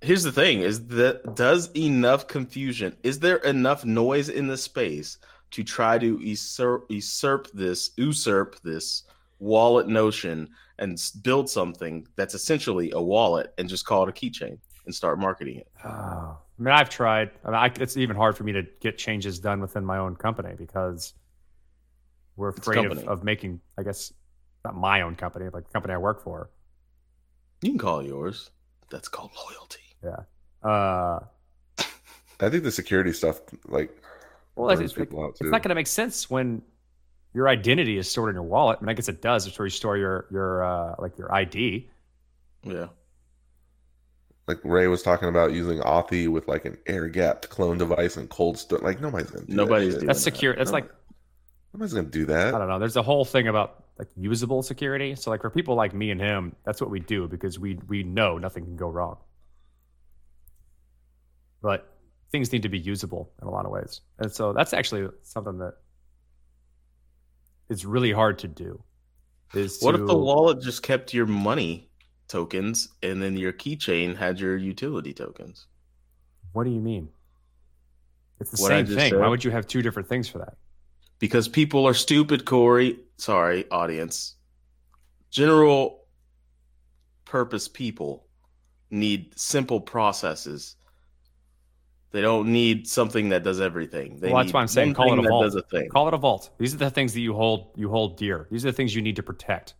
[0.01, 2.97] Here's the thing: is that does enough confusion?
[3.03, 5.17] Is there enough noise in the space
[5.51, 9.03] to try to usurp, usurp this, usurp this
[9.43, 14.57] wallet notion and build something that's essentially a wallet and just call it a keychain
[14.85, 15.67] and start marketing it?
[15.83, 17.31] Oh, I mean, I've tried.
[17.43, 20.15] I mean, I, it's even hard for me to get changes done within my own
[20.15, 21.13] company because
[22.35, 23.59] we're afraid of, of making.
[23.77, 24.13] I guess
[24.63, 26.49] not my own company, like the company I work for.
[27.61, 28.51] You can call it yours.
[28.89, 29.79] That's called loyalty.
[30.03, 30.69] Yeah.
[30.69, 31.19] Uh,
[32.39, 34.01] I think the security stuff like
[34.55, 36.61] well, it's, it's, people it's not going to make sense when
[37.33, 38.77] your identity is stored in your wallet.
[38.79, 39.47] I mean, I guess it does.
[39.47, 41.89] It's where you store your your uh, like your ID.
[42.63, 42.87] Yeah.
[44.47, 48.29] like Ray was talking about using Authy with like an air gapped clone device and
[48.29, 48.79] cold store.
[48.79, 50.33] Like nobody's gonna do Nobody's that doing That's that.
[50.33, 50.55] secure.
[50.55, 50.75] That's No.
[50.77, 50.89] like
[51.73, 52.53] Nobody's gonna do that.
[52.53, 52.79] I don't know.
[52.79, 55.15] There's a whole thing about like usable security.
[55.15, 58.03] So like for people like me and him, that's what we do because we we
[58.03, 59.17] know nothing can go wrong.
[61.61, 61.89] But
[62.31, 65.57] things need to be usable in a lot of ways, and so that's actually something
[65.59, 65.75] that
[67.69, 68.83] is really hard to do.
[69.53, 71.89] Is What to, if the wallet just kept your money
[72.27, 75.67] tokens and then your keychain had your utility tokens?
[76.53, 77.09] What do you mean?
[78.39, 79.19] It's the What same thing.
[79.19, 80.55] Why would you have two different things for that?
[81.19, 82.99] Because people are stupid, Corey.
[83.17, 84.35] Sorry, audience.
[85.29, 86.03] General
[87.25, 88.27] purpose people
[88.91, 90.75] need simple processes.
[92.13, 94.19] They don't need something that does everything.
[94.19, 95.45] They well, that's need why I'm saying call it a vault.
[95.45, 95.89] does a thing.
[95.89, 96.51] Call it a vault.
[96.59, 98.47] These are the things that you hold you hold dear.
[98.51, 99.73] These are the things you need to protect.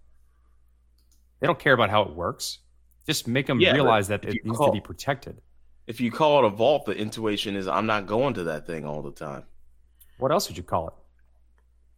[1.40, 2.58] They don't care about how it works.
[3.06, 5.42] Just make them Yeah, realize that it needs call- to be protected.
[5.86, 8.84] If you call it a vault, the intuition is I'm not going to that thing
[8.84, 9.44] all the time.
[10.18, 10.94] What else would you call it?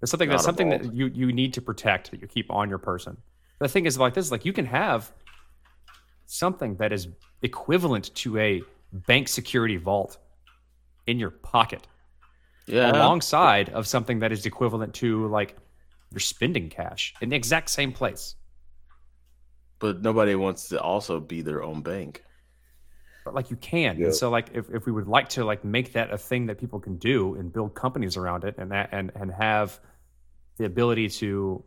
[0.01, 2.67] It's something Not that's something that you you need to protect that you keep on
[2.67, 3.15] your person.
[3.59, 5.13] The thing is like this: like you can have
[6.25, 7.07] something that is
[7.41, 10.17] equivalent to a bank security vault
[11.07, 11.87] in your pocket,
[12.67, 12.91] Yeah.
[12.91, 15.55] alongside of something that is equivalent to like
[16.11, 18.35] your spending cash in the exact same place.
[19.77, 22.23] but nobody wants to also be their own bank.
[23.25, 24.05] but like you can Yeah.
[24.05, 26.57] and so like if, if we would like to like make that a thing that
[26.59, 29.79] people can do and build companies around it and that and and have
[30.57, 31.63] the ability to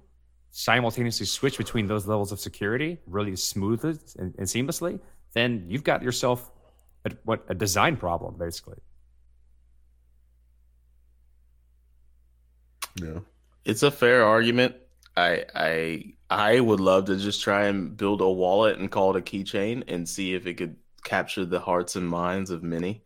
[0.50, 4.98] simultaneously switch between those levels of security really smoothly and, and seamlessly
[5.34, 6.50] then you've got yourself
[7.04, 8.78] a, what a design problem basically
[13.00, 13.20] Yeah.
[13.64, 14.74] It's a fair argument.
[15.16, 19.18] I I I would love to just try and build a wallet and call it
[19.18, 23.02] a keychain and see if it could capture the hearts and minds of many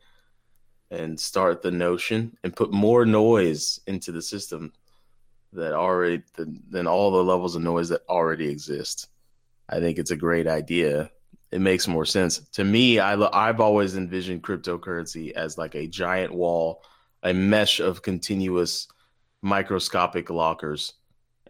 [0.90, 4.72] and start the notion and put more noise into the system
[5.52, 9.08] that already than, all the levels of noise that already exist.
[9.68, 11.10] I think it's a great idea.
[11.50, 12.98] It makes more sense to me.
[12.98, 16.82] I I've always envisioned cryptocurrency as like a giant wall,
[17.22, 18.88] a mesh of continuous
[19.42, 20.94] microscopic lockers.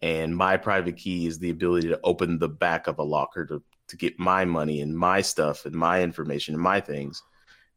[0.03, 3.63] And my private key is the ability to open the back of a locker to,
[3.89, 7.23] to get my money and my stuff and my information and my things.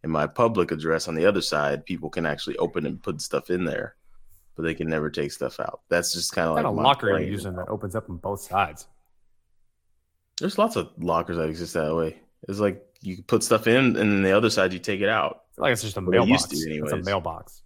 [0.02, 3.50] And my public address on the other side people can actually open and put stuff
[3.50, 3.96] in there
[4.56, 5.82] but they can never take stuff out.
[5.90, 7.32] That's just kind of like of locker are you plan.
[7.32, 8.88] using that opens up on both sides?
[10.40, 12.18] There's lots of lockers that exist that way.
[12.48, 15.44] It's like you put stuff in and then the other side you take it out.
[15.58, 16.66] Like it's just a Well, they used mailbox.
[16.66, 17.62] To it's a mailbox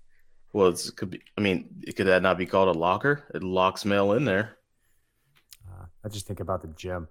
[0.54, 3.44] well it's, it could be i mean could that not be called a locker it
[3.44, 4.58] locks mail in there
[5.70, 7.08] uh, i just think about the gym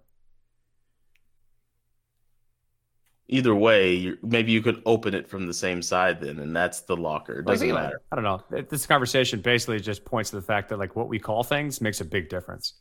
[3.28, 6.96] either way, maybe you could open it from the same side then, and that's the
[6.96, 7.40] locker.
[7.40, 8.00] It doesn't about matter.
[8.10, 8.62] I don't know.
[8.62, 12.00] This conversation basically just points to the fact that like what we call things makes
[12.00, 12.74] a big difference.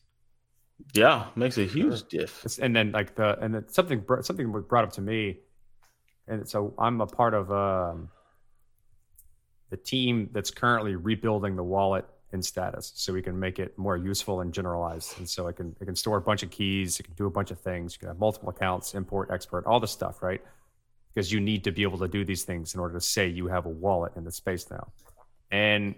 [0.93, 2.39] Yeah, makes a huge diff.
[2.45, 5.39] It's- and then like the and then something something was brought up to me,
[6.27, 8.09] and so I'm a part of um,
[9.69, 13.95] the team that's currently rebuilding the wallet in status, so we can make it more
[13.95, 15.17] useful and generalized.
[15.17, 17.29] And so it can it can store a bunch of keys, it can do a
[17.29, 20.41] bunch of things, you can have multiple accounts, import, export, all the stuff, right?
[21.13, 23.47] Because you need to be able to do these things in order to say you
[23.47, 24.87] have a wallet in the space now.
[25.51, 25.95] And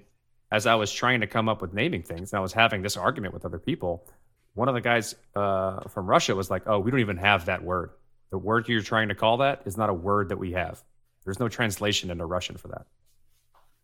[0.51, 2.97] as I was trying to come up with naming things, and I was having this
[2.97, 4.07] argument with other people,
[4.53, 7.63] one of the guys uh, from Russia was like, "Oh, we don't even have that
[7.63, 7.91] word.
[8.31, 10.83] The word you're trying to call that is not a word that we have.
[11.25, 12.85] There's no translation into Russian for that."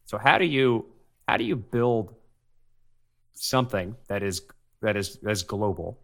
[0.05, 0.85] So how do you
[1.27, 2.15] how do you build
[3.33, 4.41] something that is
[4.81, 5.99] that is is global?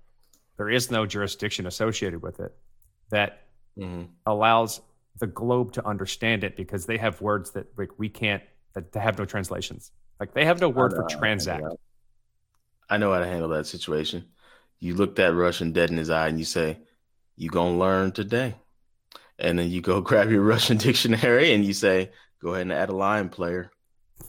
[0.58, 2.56] There is no jurisdiction associated with it
[3.10, 4.10] that Mhm.
[4.26, 4.82] allows
[5.20, 9.18] the globe to understand it because they have words that like we can't that have
[9.18, 9.92] no translations.
[10.20, 11.64] Like they have no word for know how to transact.
[12.90, 14.26] I know how to handle that situation.
[14.80, 16.80] You look that Russian dead in his eye and you say,
[17.36, 18.56] "You gonna learn today,"
[19.38, 22.90] and then you go grab your Russian dictionary and you say, "Go ahead and add
[22.90, 23.72] a line, player."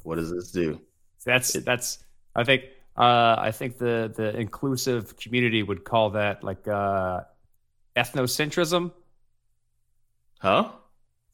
[0.02, 0.80] What does this do?
[1.24, 1.98] That's It- that's
[2.34, 2.64] I think
[2.96, 7.20] uh, I think the the inclusive community would call that like uh,
[7.96, 8.92] ethnocentrism.
[10.40, 10.70] Huh?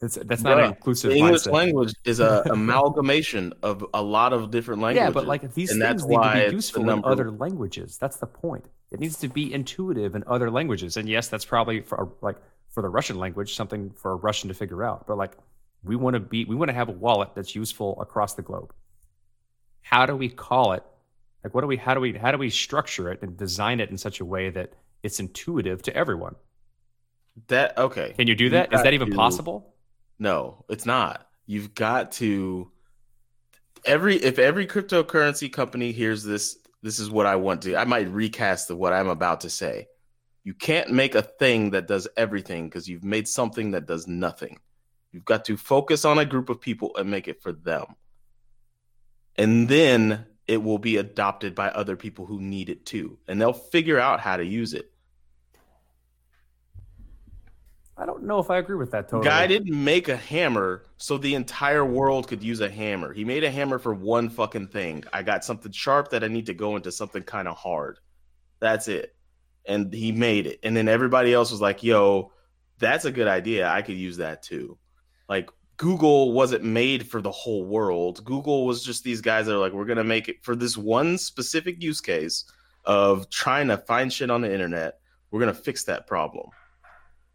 [0.00, 1.52] It's, that's not an inclusive The English mindset.
[1.52, 5.06] language is a amalgamation of a lot of different languages.
[5.08, 7.98] Yeah, but like these and things need to be useful in other languages.
[7.98, 8.66] That's the point.
[8.92, 10.96] It needs to be intuitive in other languages.
[10.96, 12.36] And yes, that's probably for like
[12.68, 15.06] for the Russian language, something for a Russian to figure out.
[15.08, 15.36] But like
[15.82, 18.72] we want to be we want to have a wallet that's useful across the globe.
[19.82, 20.82] How do we call it?
[21.44, 23.90] Like what do we how do we how do we structure it and design it
[23.90, 24.72] in such a way that
[25.02, 26.34] it's intuitive to everyone?
[27.46, 28.14] that okay.
[28.16, 28.72] Can you do You've that?
[28.74, 29.74] Is that even to- possible?
[30.18, 31.28] No, it's not.
[31.46, 32.70] You've got to
[33.84, 37.76] every if every cryptocurrency company hears this, this is what I want to.
[37.76, 39.86] I might recast the, what I'm about to say.
[40.44, 44.58] You can't make a thing that does everything because you've made something that does nothing.
[45.12, 47.86] You've got to focus on a group of people and make it for them.
[49.36, 53.52] And then it will be adopted by other people who need it too, and they'll
[53.52, 54.90] figure out how to use it.
[57.96, 59.28] I don't know if I agree with that totally.
[59.28, 63.12] Guy didn't make a hammer so the entire world could use a hammer.
[63.12, 65.02] He made a hammer for one fucking thing.
[65.12, 67.98] I got something sharp that I need to go into something kind of hard.
[68.60, 69.16] That's it.
[69.64, 70.60] And he made it.
[70.62, 72.32] And then everybody else was like, yo,
[72.78, 73.68] that's a good idea.
[73.68, 74.78] I could use that too.
[75.28, 78.24] Like Google wasn't made for the whole world.
[78.24, 81.18] Google was just these guys that are like, we're to make it for this one
[81.18, 82.44] specific use case
[82.84, 85.00] of trying to find shit on the internet.
[85.30, 86.50] We're to fix that problem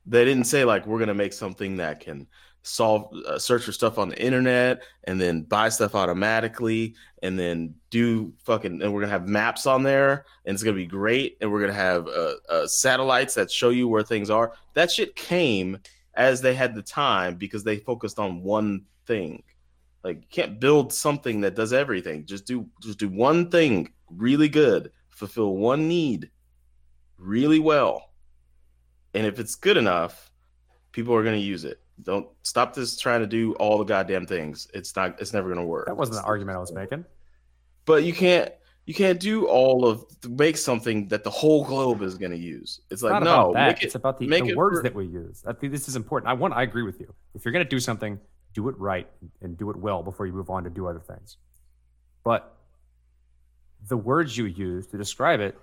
[0.05, 2.27] they didn't say like we're gonna make something that can
[2.65, 7.73] solve uh, search for stuff on the internet and then buy stuff automatically and then
[7.89, 11.51] do fucking and we're gonna have maps on there and it's gonna be great and
[11.51, 15.77] we're gonna have uh, uh, satellites that show you where things are that shit came
[16.15, 19.43] as they had the time because they focused on one thing
[20.03, 24.47] like you can't build something that does everything just do just do one thing really
[24.47, 26.29] good fulfill one need
[27.17, 28.13] really well
[29.13, 30.31] and if it's good enough,
[30.91, 31.79] people are going to use it.
[32.01, 34.67] Don't stop this trying to do all the goddamn things.
[34.73, 35.21] It's not.
[35.21, 35.85] It's never going to work.
[35.85, 37.05] That wasn't the argument I was making.
[37.85, 38.51] But you can't.
[38.85, 42.81] You can't do all of make something that the whole globe is going to use.
[42.91, 43.67] It's like Not no, about that.
[43.67, 45.43] make it, it's about the, the words that we use.
[45.47, 46.29] I think this is important.
[46.29, 46.53] I want.
[46.53, 47.13] I agree with you.
[47.33, 48.19] If you're going to do something,
[48.53, 49.07] do it right
[49.41, 51.37] and do it well before you move on to do other things.
[52.23, 52.55] But
[53.87, 55.57] the words you use to describe it,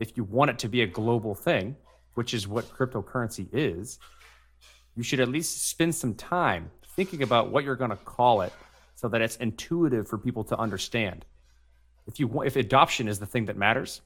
[0.00, 1.76] if you want it to be a global thing,
[2.14, 3.98] which is what cryptocurrency is,
[4.96, 8.52] you should at least spend some time thinking about what you're going to call it
[8.94, 11.24] so that it's intuitive for people to understand.
[12.06, 14.00] If you if adoption is the thing that matters,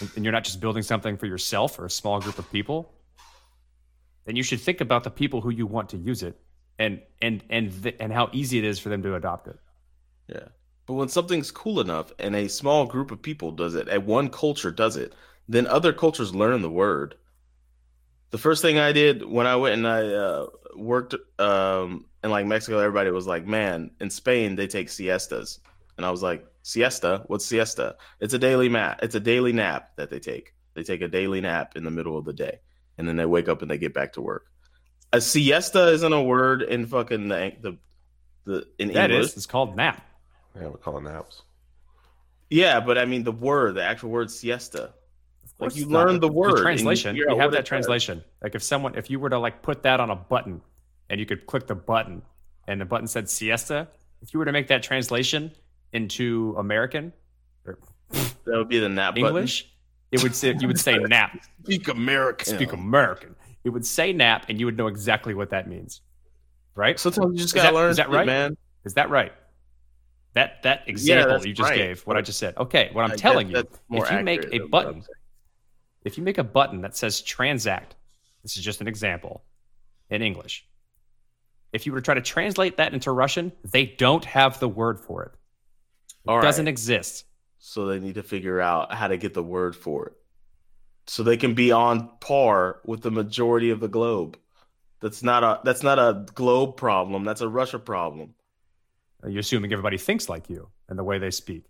[0.00, 2.92] and- and you're not just building something for yourself or a small group of people,
[4.24, 6.38] then you should think about the people who you want to use it
[6.78, 9.58] and and and th- and how easy it is for them to adopt it.
[10.28, 10.48] Yeah.
[10.86, 14.28] But when something's cool enough and a small group of people does it, and one
[14.30, 15.14] culture does it,
[15.48, 17.14] then other cultures learn the word.
[18.30, 20.46] The first thing I did when I went and I uh,
[20.76, 25.60] worked um, in like Mexico, everybody was like, "Man, in Spain they take siestas,"
[25.96, 27.22] and I was like, "Siesta?
[27.28, 27.96] What's siesta?
[28.20, 29.00] It's a daily nap.
[29.02, 30.52] It's a daily nap that they take.
[30.74, 32.60] They take a daily nap in the middle of the day,
[32.98, 34.44] and then they wake up and they get back to work.
[35.12, 37.78] A siesta isn't a word in fucking the the,
[38.44, 39.30] the in That English.
[39.30, 40.04] is, it's called nap.
[40.54, 41.42] Yeah, we call it naps.
[42.50, 44.92] Yeah, but I mean the word, the actual word siesta.
[45.58, 46.06] Like you it's not.
[46.06, 46.50] learn the word.
[46.50, 47.14] and you translation.
[47.16, 47.68] figure You, have that it does.
[47.68, 48.22] translation.
[48.42, 50.60] Like if someone, if you were to like put that on a button,
[51.10, 52.22] and you could click the button,
[52.66, 53.88] and the button said siesta.
[54.20, 55.52] If you were to make that translation
[55.92, 57.12] into American
[57.64, 57.78] or
[58.10, 59.70] That would be the nap English,
[60.10, 61.38] it would say you would say nap.
[61.64, 62.56] Speak American.
[62.56, 63.34] Speak American.
[63.64, 66.00] It would say nap, and you would know exactly what that means.
[66.74, 66.98] Right?
[66.98, 68.26] Sometimes you just gotta that- learn is that right?
[68.26, 68.56] man.
[68.84, 69.32] Is that right?
[70.34, 71.76] That that example that's you just right.
[71.76, 72.56] gave, what I just said.
[72.56, 73.56] Okay, what I'm I telling you,
[73.90, 75.04] if you make a than what I'm button,
[76.04, 77.96] if you make a button that says transact,
[78.42, 79.42] this is just an example
[80.10, 80.66] in English.
[81.72, 85.00] If you were to try to translate that into Russian, they don't have the word
[85.00, 85.32] for it.
[86.24, 86.42] It All right.
[86.42, 87.24] doesn't exist.
[87.58, 90.12] So they need to figure out how to get the word for it.
[91.06, 94.38] So they can be on par with the majority of the globe.
[95.00, 97.24] That's not a that's not a globe problem.
[97.24, 98.34] That's a Russia problem.
[99.26, 101.64] You're assuming everybody thinks like you and the way they speak.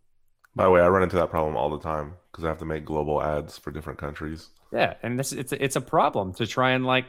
[0.55, 2.64] By the way, I run into that problem all the time because I have to
[2.64, 4.49] make global ads for different countries.
[4.72, 7.07] Yeah, and this it's it's a problem to try and like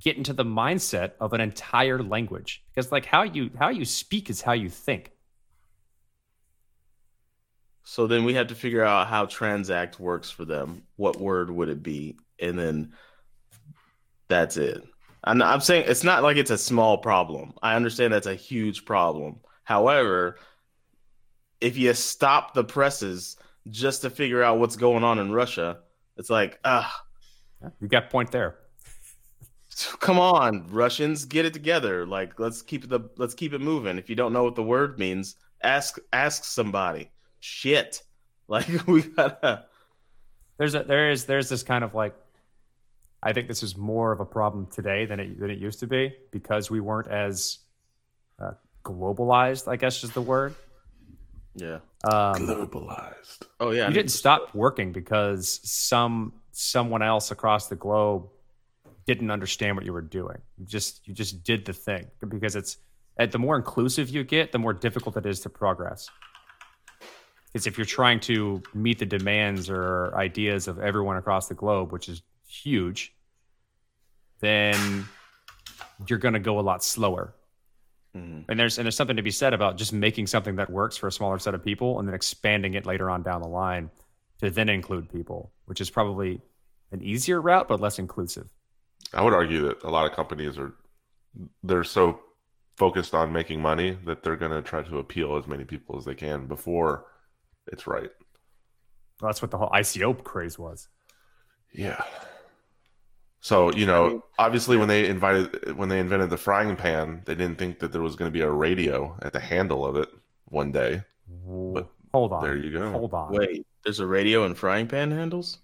[0.00, 4.30] get into the mindset of an entire language because like how you how you speak
[4.30, 5.11] is how you think.
[7.84, 10.82] So then we have to figure out how transact works for them.
[10.96, 12.16] What word would it be?
[12.38, 12.92] And then
[14.28, 14.86] that's it.
[15.24, 17.54] I'm, I'm saying it's not like it's a small problem.
[17.62, 19.40] I understand that's a huge problem.
[19.64, 20.38] However,
[21.60, 23.36] if you stop the presses
[23.70, 25.78] just to figure out what's going on in Russia,
[26.16, 27.04] it's like, ah,
[27.80, 28.56] You got point there.
[30.00, 32.06] come on, Russians, get it together.
[32.06, 33.98] Like, let's keep the let's keep it moving.
[33.98, 37.10] If you don't know what the word means, ask ask somebody.
[37.44, 38.04] Shit,
[38.48, 39.64] like we gotta.
[40.58, 42.14] There's a there is there's this kind of like
[43.20, 45.88] I think this is more of a problem today than it than it used to
[45.88, 47.58] be because we weren't as
[48.40, 48.52] uh,
[48.84, 49.66] globalized.
[49.66, 50.54] I guess is the word.
[51.56, 51.80] Yeah.
[52.04, 53.42] Um, Globalized.
[53.58, 53.88] Oh yeah.
[53.88, 58.28] you didn't stop working because some someone else across the globe
[59.06, 60.38] didn't understand what you were doing.
[60.58, 62.76] You just you just did the thing because it's
[63.16, 66.08] and the more inclusive you get, the more difficult it is to progress.
[67.52, 71.92] Because if you're trying to meet the demands or ideas of everyone across the globe,
[71.92, 73.14] which is huge,
[74.40, 75.06] then
[76.06, 77.34] you're going to go a lot slower.
[78.16, 78.44] Mhm.
[78.48, 81.06] And there's and there's something to be said about just making something that works for
[81.06, 83.90] a smaller set of people and then expanding it later on down the line
[84.40, 86.40] to then include people, which is probably
[86.90, 88.48] an easier route but less inclusive.
[89.14, 90.74] I would argue that a lot of companies are
[91.62, 92.20] they're so
[92.76, 96.04] focused on making money that they're going to try to appeal as many people as
[96.04, 97.06] they can before
[97.72, 98.10] it's right.
[99.20, 100.88] Well, that's what the whole ICO craze was.
[101.72, 102.02] Yeah.
[103.40, 107.58] So you know, obviously, when they invited when they invented the frying pan, they didn't
[107.58, 110.08] think that there was going to be a radio at the handle of it
[110.46, 111.02] one day.
[111.46, 112.42] But Hold on.
[112.44, 112.90] there you go.
[112.92, 113.32] Hold on.
[113.32, 115.58] Wait, there's a radio and frying pan handles?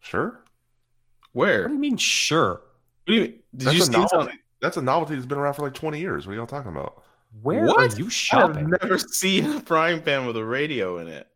[0.00, 0.40] Sure,
[1.32, 1.62] Where?
[1.62, 2.50] What do you mean sure?
[2.52, 2.60] What
[3.06, 3.30] do you mean?
[3.56, 4.38] Did that's you a see it on- novelty.
[4.60, 6.26] That's a novelty that's been around for like twenty years.
[6.26, 7.02] What are y'all talking about?
[7.42, 7.92] Where What?
[7.92, 8.70] are you I've shopping?
[8.80, 11.26] never seen a frying pan with a radio in it.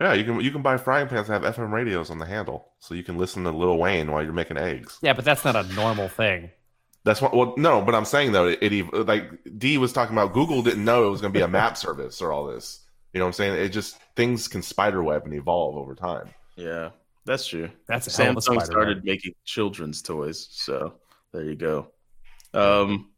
[0.00, 2.72] Yeah, you can you can buy frying pans that have FM radios on the handle,
[2.80, 4.98] so you can listen to Lil Wayne while you're making eggs.
[5.00, 6.50] Yeah, but that's not a normal thing.
[7.04, 7.34] That's what.
[7.34, 10.34] Well, no, but I'm saying though, it, it like D was talking about.
[10.34, 12.80] Google didn't know it was going to be a map service or all this.
[13.14, 13.54] You know what I'm saying?
[13.54, 16.28] It just things can spiderweb and evolve over time.
[16.56, 16.90] Yeah,
[17.24, 17.70] that's true.
[17.88, 20.94] That's a hell Samsung started making children's toys, so
[21.32, 21.88] there you go.
[22.52, 23.10] Um,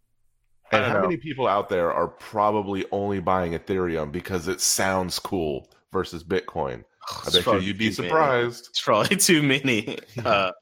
[0.70, 1.02] And how know.
[1.02, 6.84] many people out there are probably only buying Ethereum because it sounds cool versus Bitcoin?
[7.26, 8.10] I bet you you'd be too many.
[8.10, 8.66] surprised.
[8.70, 9.98] It's probably too many.
[10.24, 10.52] Uh,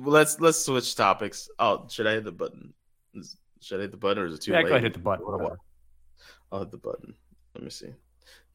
[0.00, 1.48] let's let's switch topics.
[1.58, 2.72] Oh, should I hit the button?
[3.60, 4.68] Should I hit the button, or is it too Yeah, late?
[4.68, 5.26] go ahead, hit the button.
[5.26, 5.58] Whatever.
[6.50, 7.14] I'll hit the button.
[7.54, 7.88] Let me see.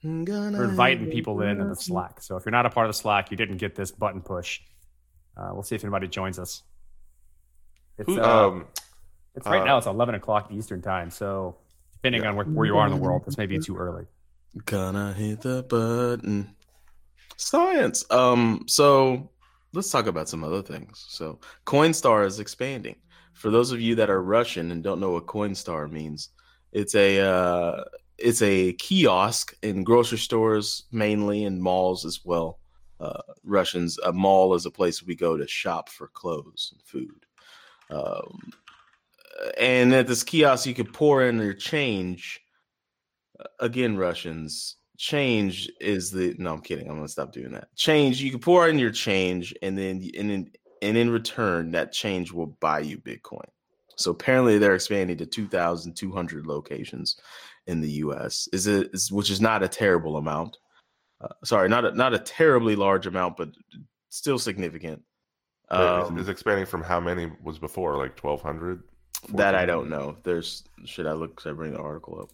[0.04, 2.22] We're inviting people in in the Slack.
[2.22, 4.62] So if you're not a part of the Slack, you didn't get this button push.
[5.36, 6.64] Uh, we'll see if anybody joins us.
[7.98, 8.68] It's, Who, uh, um,
[9.36, 9.78] it's right uh, now.
[9.78, 11.10] It's 11 o'clock Eastern time.
[11.10, 11.58] So
[11.94, 14.06] depending on where, where you are in the world, this may be too early.
[14.64, 16.56] Gonna hit the button.
[17.36, 18.06] Science.
[18.10, 18.64] Um.
[18.68, 19.30] So
[19.74, 21.06] let's talk about some other things.
[21.10, 22.96] So Coinstar is expanding.
[23.34, 26.30] For those of you that are Russian and don't know what Coinstar means,
[26.72, 27.84] it's a uh,
[28.18, 32.60] it's a kiosk in grocery stores mainly and malls as well.
[33.00, 37.26] Uh, Russians, a mall is a place we go to shop for clothes and food.
[37.90, 38.52] Um,
[39.60, 42.45] and at this kiosk, you could pour in your change
[43.60, 46.90] again, Russians, change is the no, I'm kidding.
[46.90, 47.74] I'm gonna stop doing that.
[47.76, 51.92] Change, you can pour in your change, and then and in and in return, that
[51.92, 53.48] change will buy you Bitcoin.
[53.98, 57.18] So apparently, they're expanding to 2,200 locations
[57.68, 58.48] in the U.S.
[58.52, 60.58] Is it is, which is not a terrible amount.
[61.22, 63.50] Uh, sorry, not a, not a terribly large amount, but
[64.10, 65.02] still significant.
[65.70, 67.98] Um, is expanding from how many was before?
[67.98, 68.84] Like 1,200?
[69.34, 70.18] that I don't know.
[70.24, 71.40] There's should I look?
[71.40, 72.30] Should I bring the article up?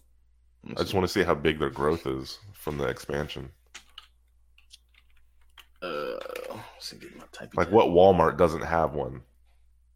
[0.64, 3.50] Let me I just want to see how big their growth is from the expansion.
[5.82, 6.14] Uh,
[6.50, 9.20] let's see, get my typing Like what Walmart doesn't have one.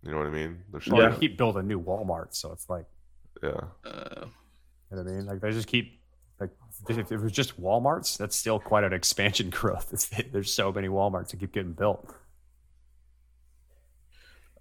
[0.03, 0.59] You know what I mean?
[0.73, 1.11] There's Well, Yeah.
[1.11, 2.35] they keep building new Walmart.
[2.35, 2.87] So it's like,
[3.43, 3.51] yeah.
[3.85, 4.27] Uh,
[4.91, 5.27] you know what I mean?
[5.27, 6.01] Like they just keep,
[6.41, 6.51] like,
[6.89, 9.93] if if it was just Walmarts, that's still quite an expansion growth.
[9.93, 12.13] It's, there's so many Walmarts that keep getting built.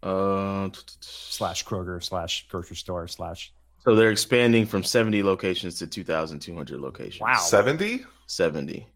[0.04, 3.52] uh, Slash Kroger, slash grocery store, slash.
[3.86, 7.22] So they're expanding from 70 locations to 2,200 locations.
[7.22, 7.38] Wow.
[7.38, 8.04] 70?
[8.28, 8.88] 70.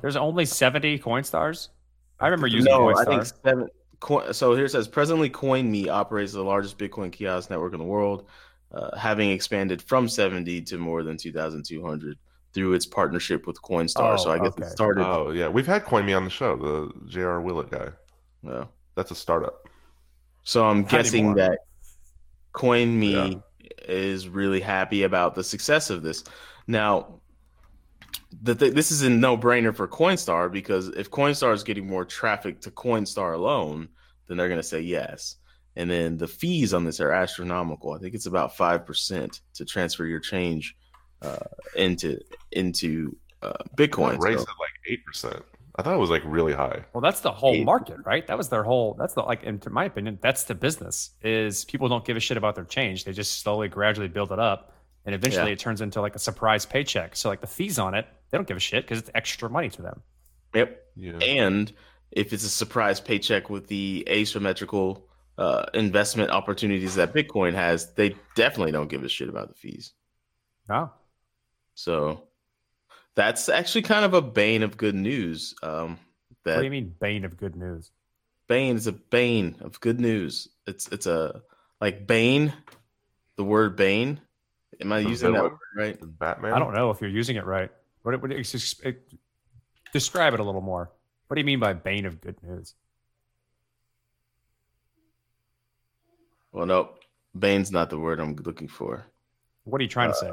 [0.00, 1.68] There's only 70 Coinstars.
[2.18, 3.00] I remember using No, Coinstar.
[3.00, 3.68] I think seven.
[4.00, 7.84] Coin, so here it says presently CoinMe operates the largest Bitcoin kiosk network in the
[7.84, 8.26] world,
[8.72, 12.18] uh, having expanded from 70 to more than 2,200
[12.52, 14.14] through its partnership with Coinstar.
[14.14, 14.64] Oh, so I guess okay.
[14.64, 15.06] it started.
[15.06, 15.48] Oh, yeah.
[15.48, 17.40] We've had CoinMe on the show, the J.R.
[17.40, 17.88] Willett guy.
[18.42, 18.64] yeah.
[18.96, 19.68] That's a startup.
[20.42, 21.34] So I'm Not guessing anymore.
[21.36, 21.58] that
[22.54, 23.42] CoinMe
[23.88, 26.24] is really happy about the success of this.
[26.66, 27.20] Now,
[28.42, 32.60] the th- this is a no-brainer for Coinstar because if Coinstar is getting more traffic
[32.62, 33.88] to Coinstar alone,
[34.26, 35.36] then they're going to say yes.
[35.76, 37.92] And then the fees on this are astronomical.
[37.92, 40.76] I think it's about five percent to transfer your change
[41.22, 41.38] uh,
[41.76, 42.18] into
[42.52, 44.12] into uh, Bitcoin.
[44.12, 45.42] That raised So- it like eight percent.
[45.80, 46.84] I thought it was like really high.
[46.92, 48.26] Well, that's the whole market, right?
[48.26, 48.94] That was their whole.
[48.98, 51.10] That's the like, in my opinion, that's the business.
[51.22, 53.04] Is people don't give a shit about their change.
[53.04, 54.74] They just slowly, gradually build it up,
[55.06, 55.52] and eventually Yeah.
[55.54, 57.16] it turns into like a surprise paycheck.
[57.16, 59.70] So like the fees on it, they don't give a shit because it's extra money
[59.70, 60.02] to them.
[60.54, 60.82] Yep.
[60.96, 61.12] Yeah.
[61.18, 61.72] And
[62.10, 65.06] if it's a surprise paycheck with the asymmetrical
[65.38, 69.94] uh, investment opportunities that Bitcoin has, they definitely don't give a shit about the fees.
[70.68, 70.90] No,
[71.74, 72.24] So
[73.14, 75.54] that's actually kind of a bane of good news.
[75.62, 75.98] Um,
[76.44, 77.90] what do you mean bane of good news?
[78.48, 80.48] bane is a bane of good news.
[80.66, 81.42] It's it's a
[81.80, 82.52] like bane,
[83.36, 84.20] the word bane.
[84.80, 85.52] Am I The using that villain?
[85.52, 86.18] word right?
[86.18, 86.52] Batman?
[86.54, 87.70] I don't know if you're using it right.
[88.02, 88.20] What?
[88.22, 89.12] what it's just- it-
[89.92, 90.90] describe it a little more.
[91.26, 92.74] What do you mean by bane of good news?
[96.52, 96.90] Well, no,
[97.38, 99.04] bane's not the word I'm looking for.
[99.64, 100.32] What are you trying to say?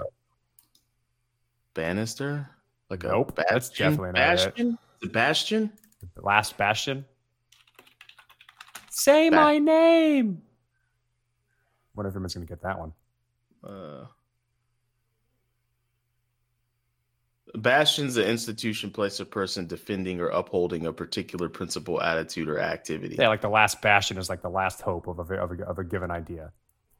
[1.75, 2.49] Bannister?
[2.89, 3.91] Like a Nope, that's bastion?
[3.91, 4.45] definitely not it.
[4.45, 4.77] Bastion?
[5.03, 5.71] Sebastian?
[6.15, 7.05] The last bastion.
[8.89, 10.41] Say Ba- my name.
[11.95, 12.93] Wonder if everyone's gonna get that one.
[13.63, 14.05] Uh,
[17.55, 23.15] Bastion's an institution, place, or person defending or upholding a particular principle, attitude, or activity.
[23.17, 25.79] Yeah, like the last bastion is like the last hope of a of a, of
[25.79, 26.51] a given idea.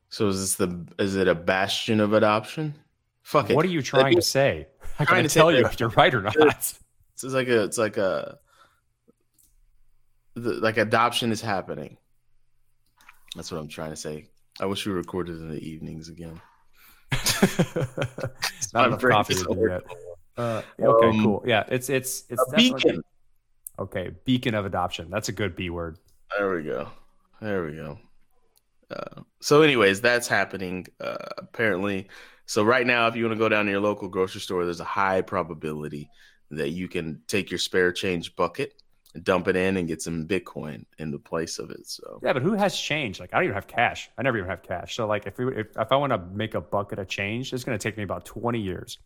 [0.09, 2.73] So is this the is it a bastion of adoption?
[3.21, 3.55] Fuck it.
[3.55, 4.67] What are you trying to say?
[4.99, 6.35] I trying can to tell you if you're right or not.
[6.37, 8.37] It's like a it's like a
[10.35, 11.97] the, like adoption is happening.
[13.35, 14.27] That's what I'm trying to say.
[14.59, 16.39] I wish we recorded in the evenings again.
[17.11, 19.81] Not My enough brain coffee to do yet.
[20.37, 21.43] Uh, okay, Um, cool.
[21.45, 23.03] Yeah, it's it's it's A definitely- beacon.
[23.79, 25.09] Okay, beacon of adoption.
[25.11, 25.97] That's a good B word.
[26.37, 26.89] There we go.
[27.41, 27.99] There we go.
[28.89, 32.07] Uh, so, anyways, that's happening uh, apparently.
[32.47, 34.79] So, right now, if you want to go down to your local grocery store, there's
[34.79, 36.09] a high probability
[36.49, 38.81] that you can take your spare change bucket,
[39.21, 41.85] dump it in, and get some Bitcoin in the place of it.
[41.87, 43.19] So, Yeah, but who has change?
[43.19, 44.09] Like I don't even have cash.
[44.17, 44.95] I never even have cash.
[44.95, 47.65] So like if we if, if I want to make a bucket of change, it's
[47.65, 48.97] going to take me about 20 years.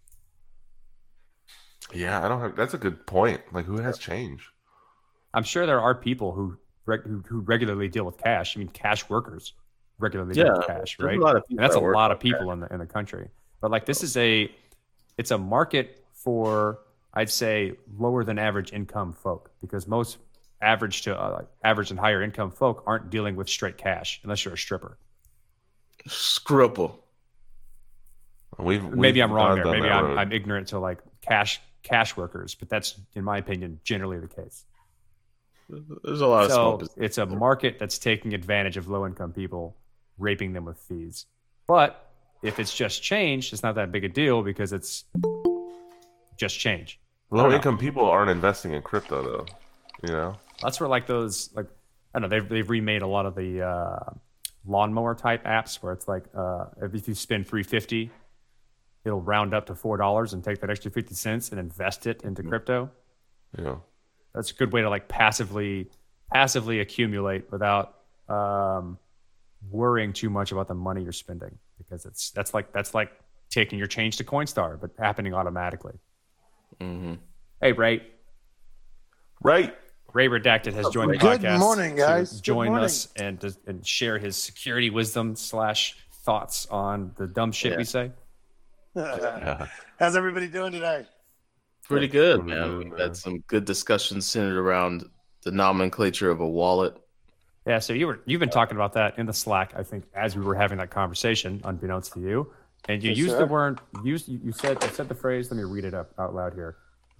[1.93, 2.55] Yeah, I don't have.
[2.55, 3.41] That's a good point.
[3.51, 4.49] Like, who has change?
[5.33, 8.55] I'm sure there are people who who, who regularly deal with cash.
[8.55, 9.53] I mean, cash workers
[10.01, 11.17] regularly yeah, deal cash, right?
[11.17, 12.37] A lot of And that's a that work lot of like that.
[12.37, 13.29] people in the in the country.
[13.61, 14.51] But like this is a
[15.17, 16.79] it's a market for
[17.13, 20.17] I'd say lower than average income folk because most
[20.61, 24.53] average to uh, average and higher income folk aren't dealing with straight cash unless you're
[24.53, 24.97] a stripper.
[26.07, 26.97] Scruple.
[28.57, 29.79] We've, Maybe we've I'm wrong gone there.
[29.81, 30.17] Maybe I'm.
[30.17, 34.65] I'm ignorant to like cash cash workers, but that's in my opinion generally the case.
[36.03, 39.31] There's a lot of small So it's a market that's taking advantage of low income
[39.31, 39.77] people,
[40.21, 41.25] raping them with fees.
[41.67, 42.09] But
[42.41, 45.05] if it's just change, it's not that big a deal because it's
[46.37, 46.99] just change.
[47.29, 49.45] Low income people aren't investing in crypto though.
[50.03, 50.37] You know.
[50.61, 51.67] That's where like those like
[52.13, 54.13] I don't know they've they've remade a lot of the uh,
[54.65, 58.11] lawnmower type apps where it's like uh, if you spend three fifty,
[59.05, 62.23] it'll round up to four dollars and take that extra fifty cents and invest it
[62.23, 62.89] into crypto.
[63.57, 63.75] Yeah.
[64.33, 65.89] That's a good way to like passively
[66.31, 67.95] passively accumulate without
[68.29, 68.97] um,
[69.69, 73.11] worrying too much about the money you're spending because it's that's like that's like
[73.49, 75.93] taking your change to Coinstar but happening automatically.
[76.79, 77.15] Mm-hmm.
[77.61, 78.01] Hey Ray,
[79.43, 79.75] Right.
[80.13, 81.59] Ray Redacted has joined the Good podcast.
[81.59, 82.33] morning, to guys.
[82.33, 82.85] Good join morning.
[82.85, 85.95] us and to- and share his security wisdom slash
[86.25, 87.77] thoughts on the dumb shit Yeah.
[87.77, 88.11] we say.
[89.99, 91.05] How's everybody doing today?
[91.83, 92.77] Pretty good, man.
[92.77, 95.05] We've had some good discussions centered around
[95.43, 96.97] the nomenclature of a wallet.
[97.65, 100.35] Yeah, so you were you've been talking about that in the Slack, I think, as
[100.35, 102.51] we were having that conversation, unbeknownst to you.
[102.89, 105.63] And you used the word used you you said you said the phrase, let me
[105.63, 106.77] read it up out loud here.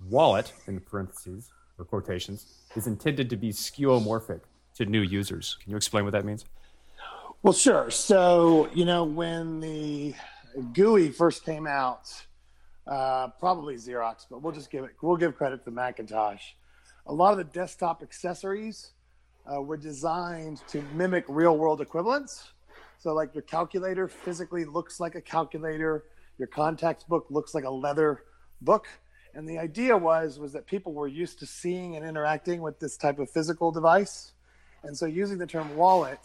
[0.09, 4.41] Wallet in parentheses or quotations is intended to be skeuomorphic
[4.75, 5.57] to new users.
[5.61, 6.45] Can you explain what that means?
[7.43, 7.91] Well, sure.
[7.91, 10.13] So, you know, when the
[10.73, 12.11] GUI first came out,
[12.87, 16.43] uh, probably Xerox, but we'll just give it, we'll give credit to Macintosh.
[17.07, 18.91] A lot of the desktop accessories
[19.51, 22.51] uh, were designed to mimic real world equivalents.
[22.99, 26.05] So, like your calculator physically looks like a calculator,
[26.37, 28.23] your contacts book looks like a leather
[28.61, 28.87] book.
[29.33, 32.97] And the idea was was that people were used to seeing and interacting with this
[32.97, 34.33] type of physical device.
[34.83, 36.19] And so using the term wallet,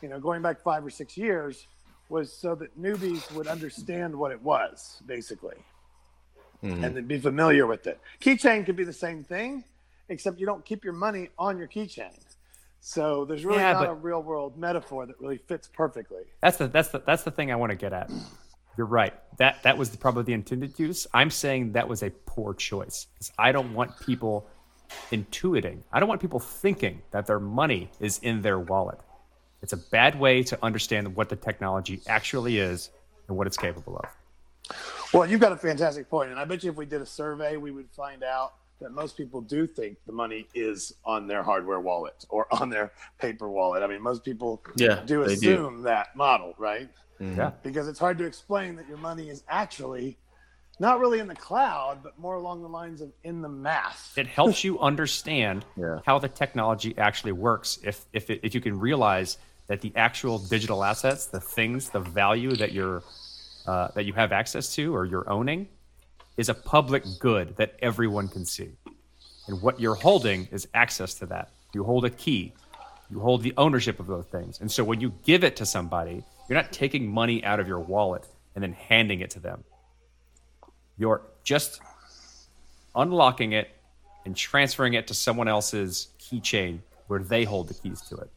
[0.00, 1.66] you know, going back five or six years,
[2.08, 5.56] was so that newbies would understand what it was, basically,
[6.62, 6.84] Mhm.
[6.84, 7.98] and then be familiar with it.
[8.20, 9.64] Keychain could be the same thing,
[10.08, 12.16] except you don't keep your money on your keychain.
[12.88, 16.22] So there's really Yeah, not but- a real world metaphor that really fits perfectly.
[16.40, 18.08] That's the that's the that's the thing I want to get at.
[18.76, 19.12] You're right.
[19.38, 21.04] That that was the, probably the intended use.
[21.12, 23.08] I'm saying that was a poor choice.
[23.18, 24.46] 'Cause I don't want people
[25.10, 25.82] intuiting.
[25.92, 29.00] I don't want people thinking that their money is in their wallet.
[29.62, 32.90] It's a bad way to understand what the technology actually is
[33.26, 34.06] and what it's capable of.
[35.12, 37.56] Well, you've got a fantastic point, and I bet you if we did a survey,
[37.56, 41.80] we would find out that most people do think the money is on their hardware
[41.80, 43.82] wallet or on their paper wallet.
[43.82, 45.54] I mean, most people Yeah, do they do.
[45.54, 46.88] assume that model, right?
[47.20, 47.36] Mhm.
[47.36, 47.50] Yeah.
[47.62, 50.18] Because it's hard to explain that your money is actually
[50.78, 54.12] not really in the cloud, but more along the lines of in the math.
[54.18, 56.00] It helps you understand Yeah.
[56.04, 57.78] how the technology actually works.
[57.82, 62.00] If if it, if you can realize that the actual digital assets, the things, the
[62.00, 63.02] value that you're
[63.66, 65.66] uh, that you have access to or you're owning,
[66.36, 68.70] is a public good that everyone can see,
[69.46, 71.50] and what you're holding is access to that.
[71.72, 72.52] You hold a key,
[73.10, 76.22] you hold the ownership of those things, and so when you give it to somebody,
[76.48, 79.64] you're not taking money out of your wallet and then handing it to them.
[80.98, 81.80] You're just
[82.94, 83.70] unlocking it
[84.24, 88.30] and transferring it to someone else's keychain where they hold the keys to it.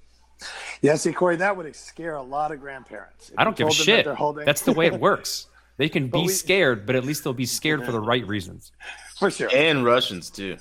[0.81, 3.31] Yeah, see, Corey, that would scare a lot of grandparents.
[3.37, 4.05] I don't give a shit.
[4.07, 5.47] holding- That's the way it works.
[5.79, 8.73] They can be we- scared, but at least they'll be scared for the right reasons.
[9.17, 9.49] for sure.
[9.55, 10.57] And Russians too.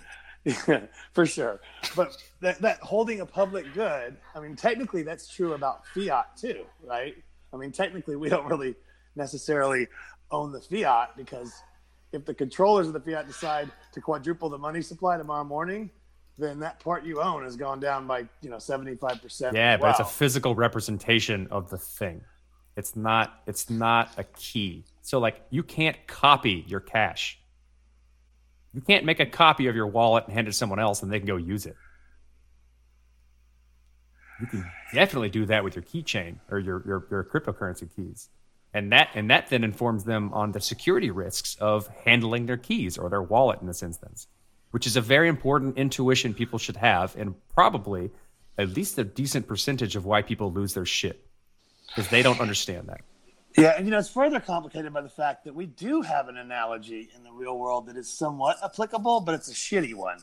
[1.12, 1.60] for sure.
[1.96, 6.64] But that, that holding a public good, I mean, technically that's true about fiat too,
[6.84, 7.16] right?
[7.52, 8.76] I mean, technically we don't really
[9.16, 9.88] necessarily
[10.30, 11.52] own the fiat because
[12.12, 15.90] if the controllers of the fiat decide to quadruple the money supply tomorrow morning,
[16.38, 19.56] then that part you own has gone down by you know seventy five percent.
[19.56, 22.20] Yeah, but it's a physical representation of the thing.
[22.76, 24.84] It's not it's not a key.
[25.08, 27.38] So like you can't copy your cash.
[28.74, 31.10] You can't make a copy of your wallet and hand it to someone else and
[31.10, 31.76] they can go use it.
[34.38, 38.28] You can definitely do that with your keychain or your, your, your cryptocurrency keys.
[38.74, 42.98] And that and that then informs them on the security risks of handling their keys
[42.98, 44.26] or their wallet in this instance,
[44.72, 48.10] which is a very important intuition people should have and probably
[48.58, 51.26] at least a decent percentage of why people lose their shit
[51.86, 53.00] because they don't understand that.
[53.56, 56.36] Yeah, and you know it's further complicated by the fact that we do have an
[56.36, 60.18] analogy in the real world that is somewhat applicable, but it's a shitty one,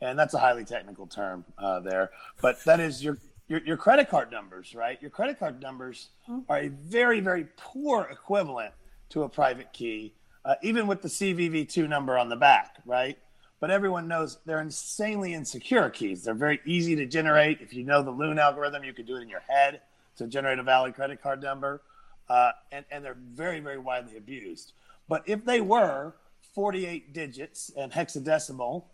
[0.00, 2.10] and that's a highly technical term uh, there.
[2.40, 3.18] But that is your,
[3.48, 5.00] your your credit card numbers, right?
[5.00, 6.08] Your credit card numbers
[6.48, 8.72] are a very very poor equivalent
[9.10, 10.14] to a private key,
[10.44, 13.18] uh, even with the CVV2 number on the back, right?
[13.60, 16.24] But everyone knows they're insanely insecure keys.
[16.24, 17.60] They're very easy to generate.
[17.60, 19.82] If you know the Luhn algorithm, you could do it in your head
[20.16, 21.82] to generate a valid credit card number
[22.30, 24.72] uh, and, and they're very, very widely abused.
[25.08, 26.14] But if they were
[26.54, 28.84] 48 digits and hexadecimal,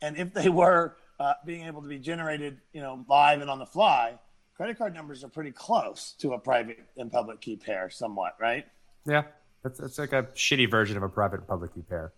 [0.00, 3.58] and if they were uh, being able to be generated, you know, live and on
[3.58, 4.14] the fly,
[4.56, 8.66] credit card numbers are pretty close to a private and public key pair, somewhat, right?
[9.04, 9.24] Yeah,
[9.62, 12.12] that's, that's like a shitty version of a private and public key pair.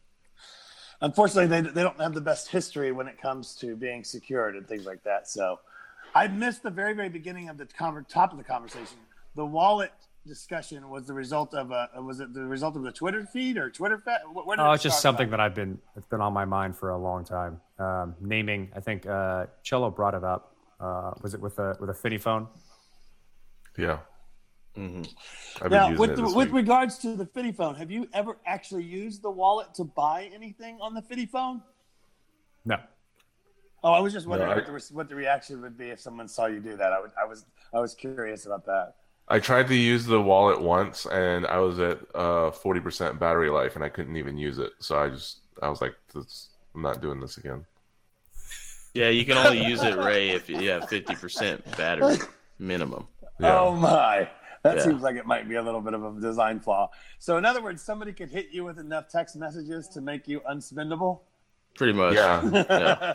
[1.00, 4.66] Unfortunately, they, they don't have the best history when it comes to being secured and
[4.68, 5.28] things like that.
[5.28, 5.58] So
[6.14, 8.98] I missed the very, very beginning of the top of the conversation.
[9.34, 9.92] The wallet
[10.28, 13.70] discussion was the result of a was it the result of the Twitter feed or
[13.70, 15.30] Twitter fe- wh- where Oh, it's just something from?
[15.32, 17.60] that I've been it's been on my mind for a long time.
[17.78, 20.54] Um, naming, I think uh, Cello brought it up.
[20.78, 22.46] Uh, was it with a with a Finney phone?
[23.76, 23.98] Yeah.
[24.74, 25.02] hmm
[25.70, 29.30] Now, with the, with regards to the Finney phone, have you ever actually used the
[29.30, 31.62] wallet to buy anything on the Finney phone?
[32.64, 32.76] No.
[33.84, 36.26] Oh, I was just wondering I- what, the, what the reaction would be if someone
[36.28, 36.92] saw you do that.
[36.92, 38.94] I, would, I was I was curious about that.
[39.30, 43.50] I tried to use the wallet once, and I was at uh, forty percent battery
[43.50, 44.72] life, and I couldn't even use it.
[44.80, 47.64] So I just, I was like, this, I'm not doing this again.
[48.94, 52.16] Yeah, you can only use it, Ray, if you have fifty percent battery
[52.58, 53.06] minimum.
[53.38, 53.58] Yeah.
[53.60, 54.28] Oh my.
[54.64, 54.82] That Yeah.
[54.84, 56.90] seems like it might be a little bit of a design flaw.
[57.20, 60.40] So, in other words, somebody could hit you with enough text messages to make you
[60.40, 61.20] unspendable.
[61.76, 62.14] Pretty much.
[62.16, 63.14] Yeah, Yeah.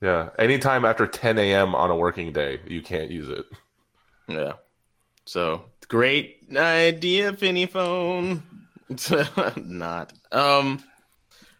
[0.00, 0.28] yeah.
[0.36, 1.76] Anytime after 10 a.m.
[1.76, 3.44] on a working day, you can't use it.
[4.26, 4.54] Yeah.
[5.26, 8.42] So great idea, Finney phone.
[9.56, 10.12] Not.
[10.32, 10.82] Um.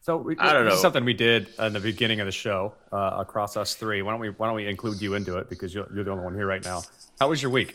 [0.03, 0.77] So we, I don't know.
[0.77, 4.03] something we did in the beginning of the show uh, across us three.
[4.03, 6.25] Why don't we Why don't we include you into it because you're, you're the only
[6.25, 6.83] one here right now.
[7.19, 7.75] How was your week?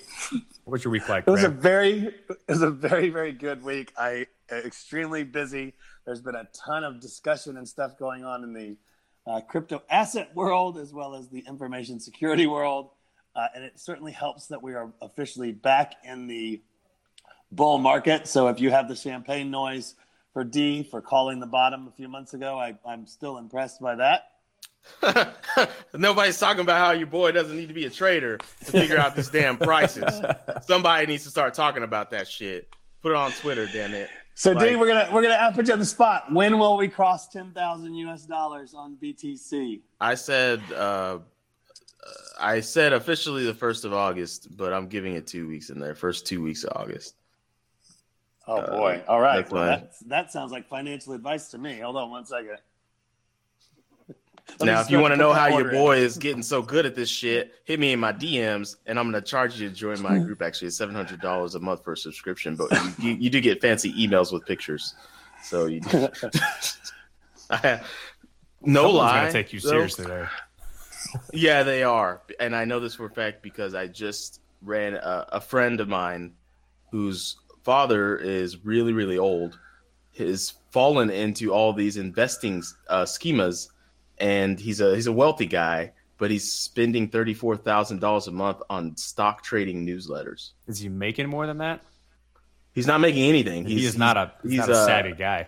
[0.64, 1.24] What was your week like?
[1.28, 3.92] It was a very, it was a very, very good week.
[3.98, 5.74] I uh, extremely busy.
[6.06, 8.78] There's been a ton of discussion and stuff going on in the
[9.26, 12.92] uh, crypto asset world as well as the information security world,
[13.36, 16.62] uh, and it certainly helps that we are officially back in the
[17.52, 18.28] bull market.
[18.28, 19.96] So if you have the champagne noise
[20.34, 23.96] for D for calling the bottom a few months ago, I, I'm still impressed by
[23.96, 24.26] that.
[25.94, 29.16] Nobody's talking about how your boy doesn't need to be a trader to figure out
[29.16, 30.22] these damn prices.
[30.62, 32.70] Somebody needs to start talking about that shit.
[33.02, 34.10] Put it on Twitter, damn it.
[34.36, 36.32] So D, Like- we're gonna we're gonna put you on the spot.
[36.32, 39.82] When will we cross ten thousand US dollars on BTC?
[40.00, 41.20] I said uh
[42.40, 45.94] I said officially the first of August, but I'm giving it two weeks in there.
[45.96, 47.16] First two weeks of August.
[48.48, 49.04] Oh Uh, boy!
[49.08, 51.80] All right, well, that, that sounds like financial advice to me.
[51.80, 52.58] Hold on one second.
[54.62, 55.76] Now, if you want to know how your order in.
[55.76, 59.06] boy is getting so good at this shit, hit me in my DMs, and I'm
[59.06, 60.42] gonna charge you to join my group.
[60.42, 63.42] Actually, it's seven hundred dollars a month for a subscription, but you, you, you do
[63.42, 64.96] get fancy emails with pictures.
[65.44, 65.82] So you,
[67.52, 67.82] I,
[68.62, 69.70] no Someone's lie, gonna take you though.
[69.70, 70.32] seriously there.
[71.34, 75.26] Yeah, they are, and I know this for a fact because I just ran a,
[75.34, 76.34] a friend of mine
[76.92, 79.60] whose father is really, really old.
[80.18, 83.70] Has fallen into all these investing uh, schemas,
[84.18, 88.32] and he's a he's a wealthy guy, but he's spending thirty four thousand dollars a
[88.32, 90.52] month on stock trading newsletters.
[90.68, 91.82] Is he making more than that?
[92.74, 93.66] He's not making anything.
[93.66, 95.48] he He's, is not a he's, he's, not a savvy guy.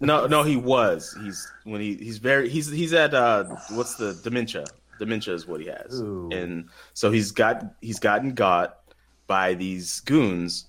[0.00, 1.16] No, no, he was.
[1.22, 4.64] He's when he he's very he's he's at uh what's the dementia?
[4.98, 6.28] Dementia is what he has, Ooh.
[6.32, 8.78] and so he's got he's gotten got
[9.26, 10.66] by these goons,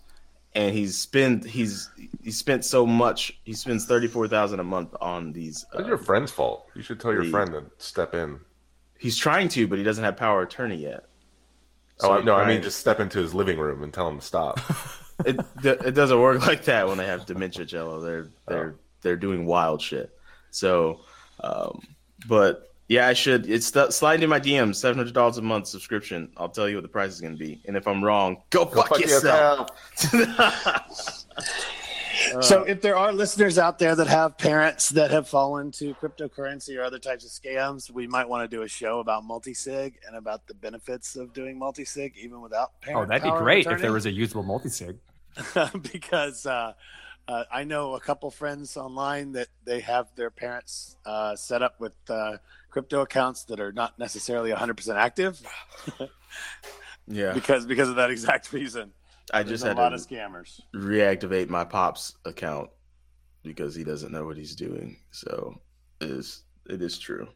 [0.54, 1.90] and he's spent he's
[2.24, 3.40] he spent so much.
[3.46, 5.66] He spends thirty four thousand a month on these.
[5.74, 6.68] It's Uh, your friend's fault.
[6.76, 8.40] You should tell your the- friend to step in.
[9.00, 11.06] he's trying to, but he doesn't have power attorney yet.
[12.02, 14.08] Oh So I- no, I mean Brian- just step into his living room and tell
[14.10, 14.60] him to stop.
[15.26, 19.46] it it doesn't work like that when they have dementia jello they're they're they're doing
[19.46, 20.18] wild shit.
[20.52, 21.02] So
[21.42, 21.82] um
[22.28, 26.32] but yeah i should it's st- slide into my dms $700 a month subscription.
[26.38, 27.62] I'll tell you what the price is going to be.
[27.66, 29.70] And if i'm wrong go, Go fuck, fuck yourself,
[32.42, 36.78] so if there are listeners out there that have parents that have fallen to cryptocurrency
[36.78, 40.16] or other types of scams, we might want to do a show about multi-sig and
[40.16, 43.06] about the benefits of doing multi-sig even without parents.
[43.06, 44.98] Oh, that'd be power of great if there was a usable multi-sig.
[45.94, 46.74] because uh,
[47.32, 51.80] uh, I know a couple friends online that they have their parents uh, set up
[51.80, 52.38] with uh,
[52.70, 55.42] crypto accounts that are not necessarily 100% active
[57.08, 58.92] yeah because because of that exact reason.
[59.34, 60.60] i There's just a had lot of scammers.
[60.76, 62.70] reactivate my pop's account
[63.44, 65.56] because he doesn't know what he's doing so
[66.00, 67.28] it is it is true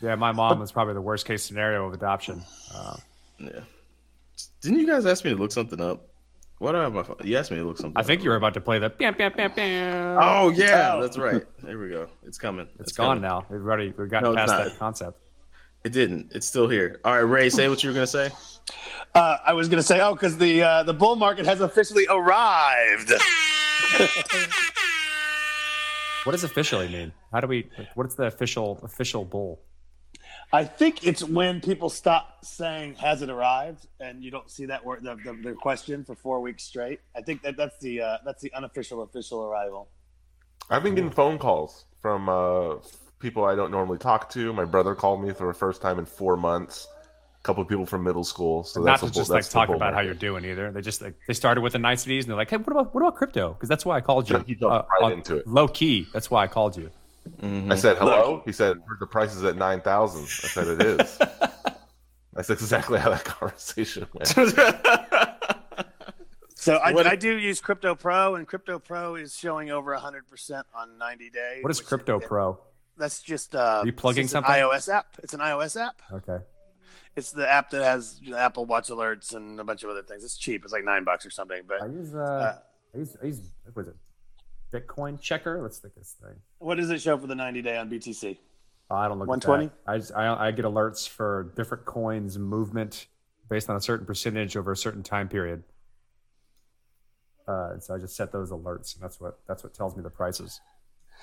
[0.00, 2.42] Yeah, my mom was probably the worst case scenario of adoption.
[2.74, 2.96] Uh,
[3.38, 3.60] yeah
[4.60, 6.08] didn't you guys ask me to look something up
[6.58, 7.16] what do I have my phone?
[7.24, 8.24] You asked me to look something I think up.
[8.24, 10.18] you were about to play the bam, bam, bam, bam.
[10.20, 11.02] Oh yeah, Oh.
[11.02, 11.42] that's right.
[11.62, 12.08] There we go.
[12.24, 12.68] It's coming.
[12.78, 13.22] it's gone coming.
[13.22, 13.46] now.
[13.50, 14.64] We've already we've gotten No, past not.
[14.64, 15.18] that concept.
[15.84, 16.32] It didn't.
[16.34, 17.00] It's still here.
[17.04, 18.30] All right, Ray, say what you were gonna say.
[19.14, 22.06] Uh, I was going to say, oh, because the uh, the bull market has officially
[22.08, 23.12] arrived.
[26.24, 27.12] What does officially mean?
[27.30, 27.68] How do we?
[27.94, 29.60] What's the official official bull?
[30.54, 34.84] I think it's when people stop saying "Has it arrived?" and you don't see that
[34.84, 37.00] word, the, the, the question for four weeks straight.
[37.16, 39.88] I think that that's the uh, that's the unofficial official arrival.
[40.70, 42.76] I've been getting phone calls from uh,
[43.18, 44.52] people I don't normally talk to.
[44.52, 46.86] My brother called me for the first time in four months.
[47.40, 48.62] A couple of people from middle school.
[48.62, 50.14] So Not that's to a bull- just like that's the talk bull about how you're
[50.14, 50.70] doing either.
[50.70, 53.00] They just like they started with the niceties and they're like, hey, what about what
[53.02, 53.54] about crypto?
[53.54, 54.38] Because that's why I called you.
[54.46, 55.48] He jumped right into it.
[55.48, 56.06] Low key.
[56.12, 56.92] That's why I called you.
[57.42, 58.42] I said hello.
[58.44, 60.22] He said the price is at nine thousand.
[60.22, 61.18] I said it is.
[62.34, 64.34] That's exactly how that conversation went.
[66.56, 70.26] So I, What- I do use Crypto Pro, and Crypto Pro is showing over hundred
[70.26, 71.62] percent on ninety days.
[71.62, 72.58] What is which Crypto Pro?
[72.96, 74.54] That's just uh, Are you plugging just something?
[74.54, 75.08] An iOS app.
[75.22, 76.00] It's an iOS app.
[76.10, 76.38] Okay.
[77.16, 80.02] It's the app that has you know, Apple Watch alerts and a bunch of other
[80.02, 80.24] things.
[80.24, 80.64] It's cheap.
[80.64, 81.62] It's like nine bucks or something.
[81.68, 82.58] But I use uh, Uh,
[82.94, 83.96] I use I use what was it?
[84.74, 85.62] Bitcoin checker.
[85.62, 86.34] Let's think this thing.
[86.58, 88.36] what does it show for the ninety day on BTC?
[88.90, 89.66] Oh, I don't look 120?
[89.66, 89.92] at that.
[89.92, 93.06] I, just, I I get alerts for different coins movement
[93.48, 95.62] based on a certain percentage over a certain time period.
[97.46, 100.02] Uh, and so I just set those alerts, and that's what that's what tells me
[100.02, 100.60] the prices.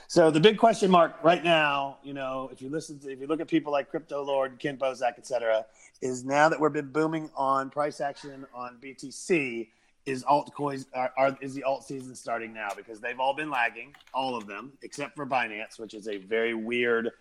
[0.07, 3.27] So the big question mark right now, you know, if you listen to, if you
[3.27, 5.65] look at people like Crypto Lord, Ken Bozak, et cetera,
[6.01, 9.67] is now that we've been booming on price action on BTC,
[10.05, 13.95] is altcoins are, are is the alt season starting now because they've all been lagging,
[14.13, 17.11] all of them except for Binance, which is a very weird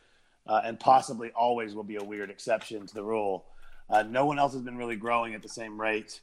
[0.47, 3.45] uh, and possibly always will be a weird exception to the rule.
[3.89, 6.21] Uh, no one else has been really growing at the same rate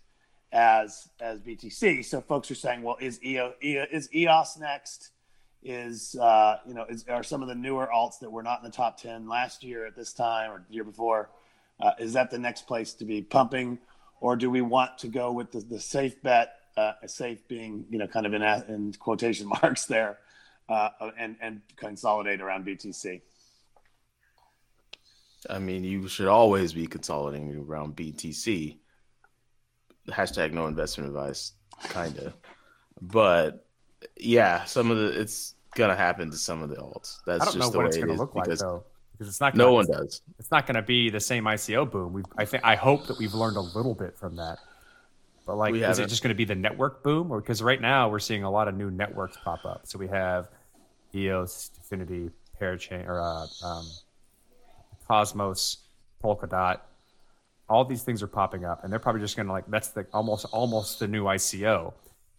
[0.51, 2.03] as as BTC.
[2.05, 5.11] So folks are saying, well, is EO, EO is EOS next?
[5.63, 8.65] Is uh, you know is, are some of the newer alts that were not in
[8.65, 11.29] the top ten last year at this time or the year before?
[11.79, 13.77] Uh, is that the next place to be pumping,
[14.19, 16.53] or do we want to go with the, the safe bet?
[16.75, 20.19] Uh, safe being you know kind of in in quotation marks there,
[20.69, 23.21] uh, and and consolidate around BTC.
[25.49, 28.77] I mean, you should always be consolidating around BTC.
[30.09, 32.33] Hashtag no investment advice, kind of.
[33.01, 33.65] But
[34.15, 37.17] yeah, some of the it's gonna happen to some of the alts.
[37.25, 38.45] That's I don't know just the what way it's it going to is look like
[38.45, 38.83] because though,
[39.17, 39.55] because it's not.
[39.55, 40.21] no gonna, one does.
[40.37, 42.13] It's not going to be the same ICO boom.
[42.13, 44.59] We I think I hope that we've learned a little bit from that.
[45.45, 46.09] But like, We is it haven't.
[46.09, 48.67] just going to be the network boom, or because right now we're seeing a lot
[48.67, 49.87] of new networks pop up.
[49.87, 50.49] So we have
[51.15, 53.87] EOS, DFINITY, Parachain, or uh, um,
[55.07, 55.77] Cosmos,
[56.23, 56.81] Polkadot.
[57.69, 60.05] All these things are popping up, and they're probably just going to like that's the
[60.13, 61.93] almost almost the new ICO,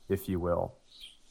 [0.08, 0.74] if you will,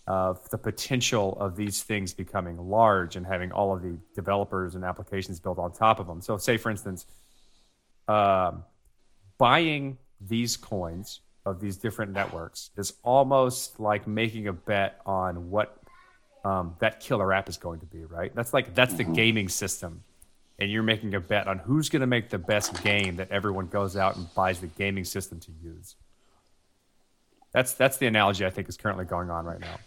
[0.08, 4.86] of the potential of these things becoming large and having all of the developers and
[4.86, 6.22] applications built on top of them.
[6.22, 7.06] So, say for instance,
[8.08, 8.64] um,
[9.38, 15.78] buying these coins of these different networks is almost like making a bet on what
[16.46, 18.34] um, that killer app is going to be, right?
[18.34, 20.04] That's like that's the gaming system,
[20.58, 23.68] and you're making a bet on who's going to make the best game that everyone
[23.68, 25.96] goes out and buys the gaming system to use.
[27.52, 29.78] That's that's the analogy I think is currently going on right now.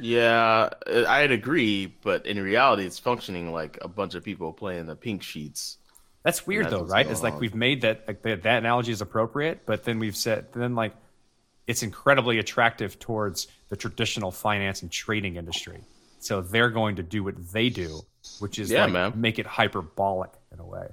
[0.00, 4.96] Yeah, I'd agree, but in reality, it's functioning like a bunch of people playing the
[4.96, 5.78] pink sheets.
[6.24, 7.04] That's weird that's though, right?
[7.04, 10.52] going It's like we've made that like that, analogy is appropriate, but then we've said
[10.52, 10.94] then like
[11.66, 15.80] it's incredibly attractive towards the traditional finance and trading industry.
[16.20, 18.00] So they're going to do what they do,
[18.40, 19.12] which is Yeah, like man.
[19.16, 20.88] make it hyperbolic in a way.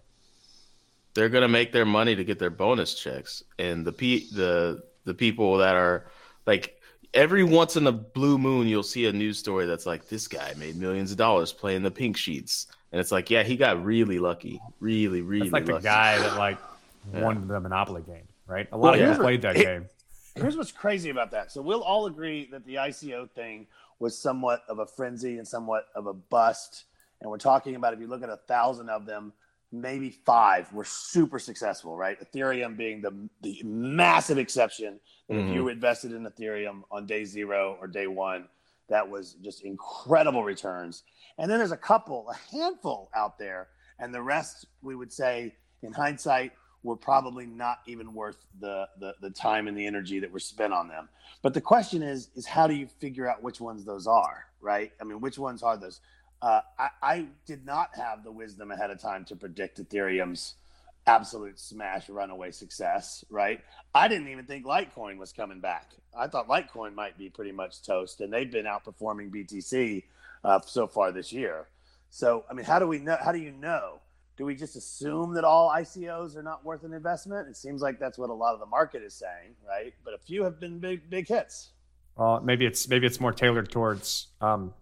[1.14, 5.14] They're gonna make their money to get their bonus checks, and the pe- the the
[5.14, 6.08] people that are
[6.46, 6.81] like
[7.14, 10.54] every once in a blue moon, you'll see a news story that's like this guy
[10.58, 14.20] made millions of dollars playing the pink sheets, and it's like, yeah, he got really
[14.20, 16.58] lucky, really, really It's like the guy that like
[17.14, 17.24] Yeah.
[17.24, 18.68] won the Monopoly game, right?
[18.72, 19.90] A lot Well, of people played that it- game.
[20.36, 21.52] Here's what's crazy about that.
[21.52, 23.66] So we'll all agree that the ICO thing
[24.00, 26.86] was somewhat of a frenzy and somewhat of a bust.
[27.20, 29.34] And we're talking about if you look at a thousand of them,
[29.74, 32.18] maybe five were super successful, right?
[32.22, 35.00] Ethereum being the the massive exception.
[35.32, 38.48] That if you invested in Ethereum on day zero or day one,
[38.90, 41.04] that was just incredible returns.
[41.38, 45.56] And then there's a couple, a handful out there, and the rest we would say
[45.84, 46.52] in hindsight
[46.84, 50.74] were probably not even worth the, the the time and the energy that were spent
[50.74, 51.08] on them.
[51.42, 54.92] But the question is is how do you figure out which ones those are, right?
[55.00, 56.02] I mean, which ones are those?
[56.42, 60.56] Uh, I, I did not have the wisdom ahead of time to predict Ethereum's
[61.08, 63.62] absolute smash runaway success, right?
[63.94, 65.92] I didn't even think Litecoin was coming back.
[66.18, 70.04] I thought Litecoin might be pretty much toast, and they've been outperforming BTC
[70.44, 71.68] uh, so far this year.
[72.10, 73.18] So, I mean, how do we know?
[73.24, 74.00] How do you know?
[74.38, 77.48] Do we just assume that all ICOs are not worth an investment?
[77.48, 79.94] It seems like that's what a lot of the market is saying, right?
[80.04, 81.70] But a few have been big, big hits.
[82.18, 84.74] Well, maybe it's maybe it's more tailored towards um,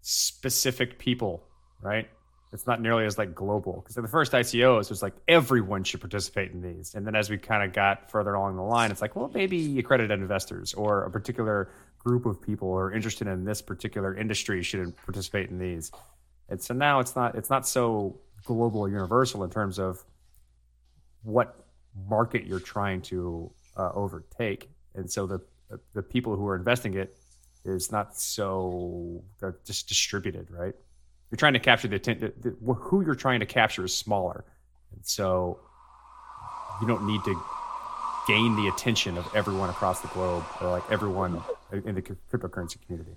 [0.00, 1.44] specific people,
[1.80, 2.08] right?
[2.54, 6.52] It's not nearly as like global because the first ICOs was like everyone should participate
[6.52, 9.16] in these, and then as we kind of got further along the line, it's like
[9.16, 13.60] well maybe accredited investors or a particular group of people who are interested in this
[13.60, 15.90] particular industry should participate in these.
[16.48, 20.04] And so now it's not it's not so global or universal in terms of
[21.24, 21.56] what
[22.08, 25.40] market you're trying to uh, overtake, and so the
[25.92, 27.18] the people who are investing it
[27.64, 29.24] is not so
[29.66, 30.76] just distributed, right?
[31.34, 34.44] You're trying to capture the, the, the who you're trying to capture is smaller,
[34.92, 35.58] and so
[36.80, 37.42] you don't need to
[38.28, 43.16] gain the attention of everyone across the globe or like everyone in the cryptocurrency community.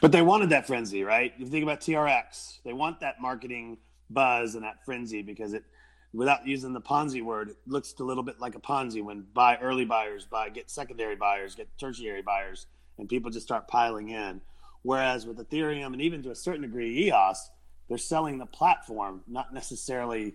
[0.00, 1.34] But they wanted that frenzy, right?
[1.38, 5.64] You think about TRX, they want that marketing buzz and that frenzy because it,
[6.12, 9.56] without using the Ponzi word, it looks a little bit like a Ponzi when buy
[9.56, 14.40] early buyers buy, get secondary buyers, get tertiary buyers, and people just start piling in.
[14.82, 17.50] Whereas with Ethereum and even to a certain degree EOS,
[17.88, 20.34] they're selling the platform, not necessarily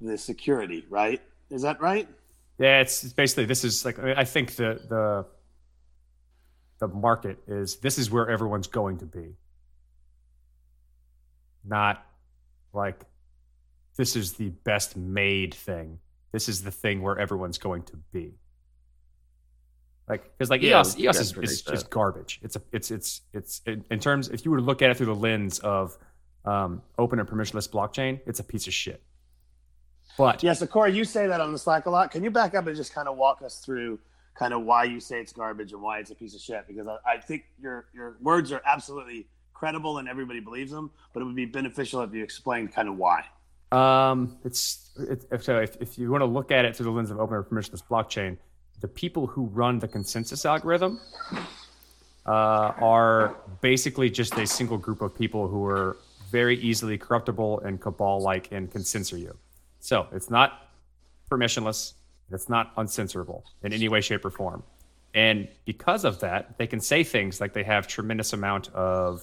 [0.00, 1.20] the security, right?
[1.50, 2.08] Is that right?
[2.58, 5.26] Yeah, it's, basically this is like I think the the
[6.78, 9.34] the market is this is where everyone's going to be.
[11.64, 12.04] Not
[12.72, 13.04] like
[13.96, 15.98] this is the best made thing.
[16.32, 18.32] This is the thing where everyone's going to be.
[20.08, 21.74] Like because like Yeah, EOS, EOS is, is, that.
[21.74, 22.40] is garbage.
[22.42, 24.96] It's a it's it's it's in, in terms if you were to look at it
[24.96, 25.96] through the lens of
[26.44, 29.02] um, open and permissionless blockchain, it's a piece of shit.
[30.18, 32.10] But Yeah, so Corey, you say that on the Slack a lot.
[32.10, 33.98] Can you back up and just kind of walk us through
[34.34, 36.66] kind of why you say it's garbage and why it's a piece of shit?
[36.66, 41.20] Because I, I think your your words are absolutely credible and everybody believes them, but
[41.20, 43.24] it would be beneficial if you explained kind of why.
[43.70, 46.90] Um, it's it, if, so if, if you want to look at it through the
[46.90, 48.36] lens of open or permissionless blockchain,
[48.80, 51.00] the people who run the consensus algorithm
[52.26, 55.96] uh, are basically just a single group of people who are
[56.30, 59.36] very easily corruptible and cabal-like and can censor you.
[59.80, 60.68] So it's not
[61.30, 61.94] permissionless.
[62.30, 64.62] It's not uncensorable in any way, shape, or form.
[65.14, 69.22] And because of that, they can say things like they have tremendous amount of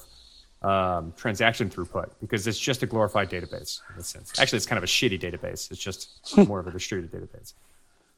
[0.62, 4.38] um, transaction throughput because it's just a glorified database in a sense.
[4.40, 5.72] Actually, it's kind of a shitty database.
[5.72, 7.54] It's just more of a distributed database.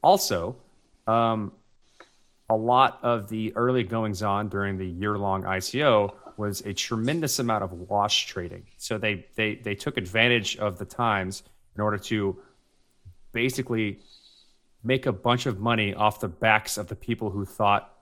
[0.02, 0.56] Also,
[1.06, 1.52] um,
[2.48, 7.38] a lot of the early goings on during the year long ICO was a tremendous
[7.38, 8.64] amount of wash trading.
[8.78, 11.42] So they, they, they took advantage of the times
[11.74, 12.36] in order to
[13.32, 14.00] basically
[14.82, 17.92] make a bunch of money off the backs of the people who thought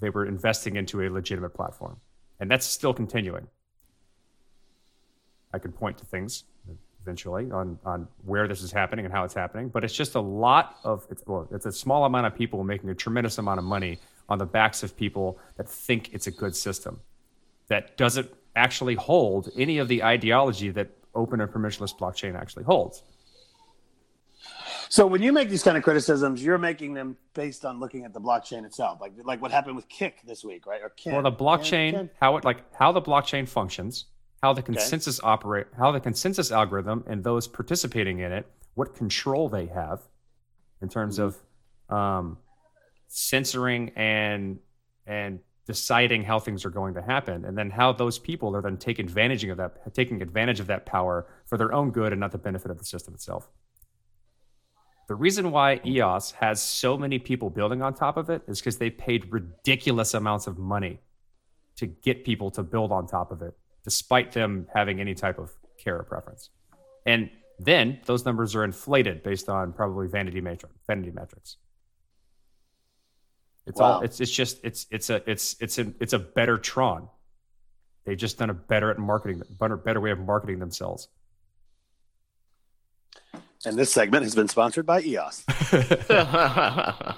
[0.00, 1.96] they were investing into a legitimate platform.
[2.38, 3.48] And that's still continuing.
[5.52, 6.44] I could point to things
[7.06, 10.20] eventually on, on where this is happening and how it's happening, but it's just a
[10.20, 13.64] lot of it's well, it's a small amount of people making a tremendous amount of
[13.64, 13.98] money
[14.28, 17.00] on the backs of people that think it's a good system
[17.68, 23.02] that doesn't actually hold any of the ideology that open and permissionless blockchain actually holds.
[24.88, 28.12] So when you make these kind of criticisms, you're making them based on looking at
[28.12, 30.80] the blockchain itself, like like what happened with Kik this week, right?
[30.82, 34.06] Or Well, the blockchain, how it like how the blockchain functions,
[34.42, 39.48] how the consensus operate, how the consensus algorithm and those participating in it, what control
[39.48, 40.02] they have
[40.82, 41.36] in terms of
[41.88, 42.38] um,
[43.08, 44.58] censoring and
[45.06, 48.76] and deciding how things are going to happen, and then how those people are then
[48.76, 52.30] taking advantage of that, taking advantage of that power for their own good and not
[52.30, 53.48] the benefit of the system itself.
[55.08, 58.78] The reason why EOS has so many people building on top of it is because
[58.78, 61.00] they paid ridiculous amounts of money
[61.76, 63.56] to get people to build on top of it,
[63.86, 66.50] despite them having any type of care or preference.
[67.06, 67.30] And
[67.60, 71.56] then those numbers are inflated based on probably vanity matrix, vanity metrics.
[73.64, 77.08] It's all it's it's just it's it's a it's it's a it's a better Tron.
[78.04, 81.06] They've just done a better at marketing, better better way of marketing themselves.
[83.66, 85.44] And this segment has been sponsored by EOS.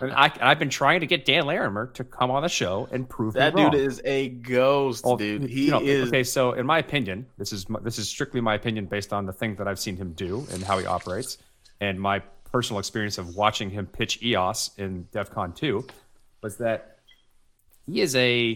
[0.00, 3.08] And I, I've been trying to get Dan Larimer to come on the show and
[3.08, 3.72] prove that me wrong.
[3.72, 5.42] dude is a ghost, Well, dude.
[5.42, 6.08] you He know, is.
[6.08, 6.24] okay.
[6.24, 9.56] So, in my opinion, this is this is strictly my opinion based on the thing
[9.56, 11.36] that I've seen him do and how he operates,
[11.80, 12.20] and my
[12.50, 15.86] personal experience of watching him pitch EOS in DefCon 2,
[16.42, 16.98] was that
[17.86, 18.54] he is a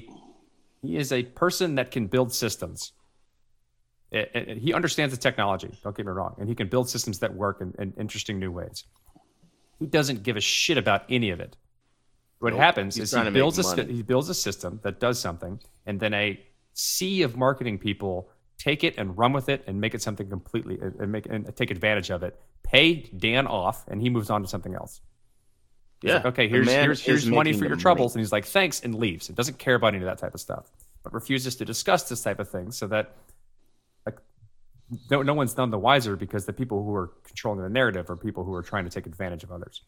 [0.81, 2.93] he is a person that can build systems.
[4.13, 5.71] A- a- and he understands the technology.
[5.83, 8.51] Don't get me wrong, and he can build systems that work in, in interesting new
[8.51, 8.85] ways.
[9.79, 11.57] He doesn't give a shit about any of it.
[12.39, 12.61] What Nope.
[12.61, 16.13] happens He's is he builds a he builds a system that does something, and then
[16.13, 16.41] a
[16.75, 20.79] sea of marketing people take it and run with it and make it something completely
[20.81, 22.39] and make and take advantage of it.
[22.63, 25.01] Pay Dan off, and he moves on to something else.
[26.01, 26.17] He's yeah.
[26.17, 27.83] like, okay, here's here's, here's money for your money.
[27.83, 29.31] troubles, and he's like, thanks, and leaves.
[29.31, 30.71] It doesn't care about any of that type of stuff,
[31.05, 33.15] but refuses to discuss this type of thing, so that
[35.11, 38.17] no no one's none the wiser because the people who are controlling the narrative are
[38.17, 39.83] people who are trying to take advantage of others.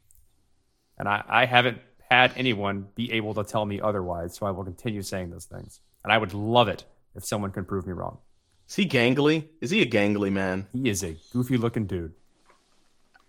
[0.98, 1.78] And I, I haven't
[2.11, 5.80] had anyone be able to tell me otherwise, so I will continue saying those things.
[6.05, 6.84] And I would love it
[7.14, 8.18] if someone can prove me wrong.
[8.68, 9.48] Is he gangly?
[9.61, 10.66] Is he a gangly man?
[10.72, 12.12] He is a goofy looking dude.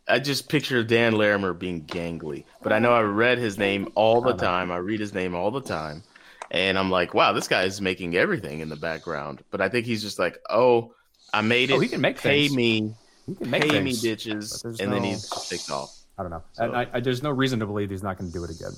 [0.07, 4.21] I just picture Dan Larimer being gangly, but I know I read his name all
[4.21, 4.71] the time.
[4.71, 6.03] I read his name all the time,
[6.51, 9.43] and I'm like, wow, this guy's making everything in the background.
[9.49, 10.93] But I think he's just like, oh,
[11.33, 11.73] I made it.
[11.73, 12.55] Oh, he can make pay things.
[12.55, 12.95] me,
[13.25, 14.03] He can make pay things.
[14.03, 15.95] me, bitches, and then no- he just takes off.
[16.17, 16.43] I don't know.
[16.53, 18.49] So- And I, I, there's no reason to believe he's not going to do it
[18.49, 18.71] again.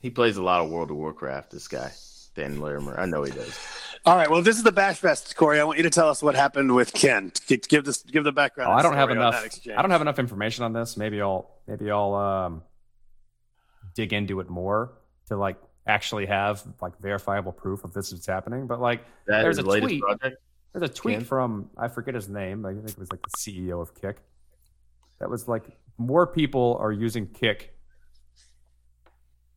[0.00, 1.50] He plays a lot of World of Warcraft.
[1.52, 1.92] This guy,
[2.34, 2.98] Dan Larimer.
[2.98, 3.56] I know he does.
[4.04, 4.28] All right.
[4.28, 5.60] Well, this is the Bash Fest, Corey.
[5.60, 7.30] I want you to tell us what happened with Kin.
[7.46, 8.72] Give this, give the background.
[8.72, 9.46] Oh, I don't have enough.
[9.76, 10.96] I don't have enough information on this.
[10.96, 12.62] Maybe I'll maybe I'll um,
[13.94, 14.92] dig into it more
[15.28, 15.56] to like
[15.86, 18.66] actually have like verifiable proof of this is happening.
[18.66, 20.00] But like, That There's is a the latest tweet.
[20.02, 20.36] project.
[20.72, 21.24] There's a tweet Kin?
[21.24, 22.64] from I forget his name.
[22.64, 24.16] I think it was like the CEO of Kik.
[25.20, 25.64] That was like
[25.98, 27.74] more people are using Kik,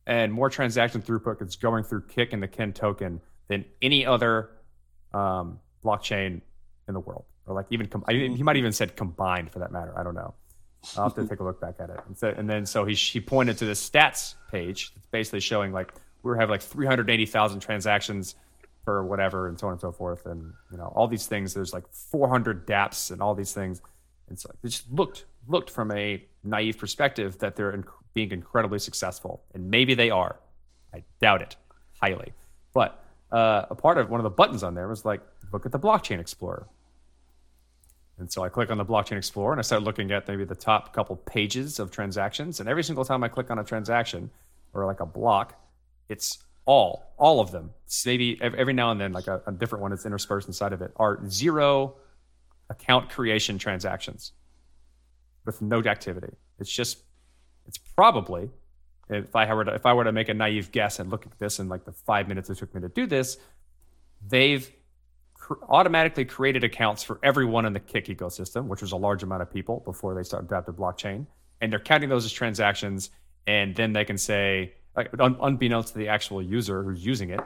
[0.06, 4.50] and more transaction throughput is going through Kik and the Kin token than any other
[5.14, 6.42] um, blockchain
[6.86, 9.72] in the world, or like even com- I, he might even said combined for that
[9.72, 9.98] matter.
[9.98, 10.34] I don't know.
[10.96, 11.98] I'll have to take a look back at it.
[12.06, 15.72] And, so, and then so he he pointed to the stats page that's basically showing
[15.72, 15.92] like
[16.22, 18.34] we have like 380,000 transactions
[18.86, 20.24] per whatever and so on and so forth.
[20.24, 23.82] And you know all these things there's like 400 dApps and all these things.
[24.28, 28.78] And so it just looked looked from a naive perspective that they're inc- being incredibly
[28.78, 29.42] successful.
[29.52, 30.40] And maybe they are.
[30.94, 31.56] I doubt it
[32.00, 32.32] highly.
[32.72, 35.20] But uh, a part of one of the buttons on there was like
[35.52, 36.66] look at the blockchain explorer.
[38.18, 40.54] And so I click on the blockchain explorer and I start looking at maybe the
[40.54, 42.60] top couple pages of transactions.
[42.60, 44.30] And every single time I click on a transaction
[44.72, 45.60] or like a block,
[46.08, 47.70] it's all, all of them.
[48.04, 50.92] Maybe every now and then, like a, a different one that's interspersed inside of it,
[50.96, 51.94] are zero
[52.68, 54.32] account creation transactions
[55.44, 56.34] with no activity.
[56.58, 56.98] It's just,
[57.66, 58.50] it's probably,
[59.08, 61.38] if I were to, if I were to make a naive guess and look at
[61.38, 63.38] this in like the five minutes it took me to do this,
[64.26, 64.68] they've
[65.34, 69.42] cr- automatically created accounts for everyone in the Kik ecosystem, which was a large amount
[69.42, 71.26] of people before they started adapted blockchain,
[71.60, 73.10] and they're counting those as transactions,
[73.46, 77.40] and then they can say, like, un- unbeknownst to the actual user who's using it,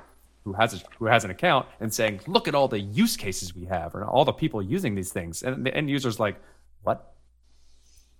[0.44, 3.54] who has a, who has an account, and saying, look at all the use cases
[3.54, 6.36] we have, or all the people using these things, and the end user's like,
[6.82, 7.14] what?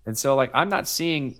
[0.07, 1.39] And so, like, I'm not seeing,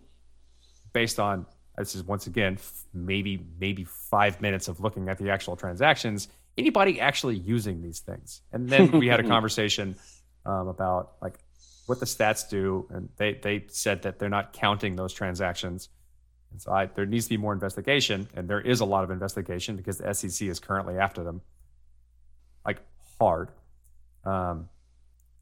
[0.93, 1.47] based on
[1.77, 2.59] this is once again
[2.93, 8.43] maybe maybe five minutes of looking at the actual transactions anybody actually using these things.
[8.53, 9.97] And then we had a conversation
[10.45, 11.39] um, about like
[11.87, 15.89] what the stats do and they they said that they're not counting those transactions
[16.53, 19.11] and so I, there needs to be more investigation and there is a lot of
[19.11, 21.41] investigation because the SEC is currently after them
[22.65, 22.79] like
[23.19, 23.51] hard
[24.25, 24.69] um,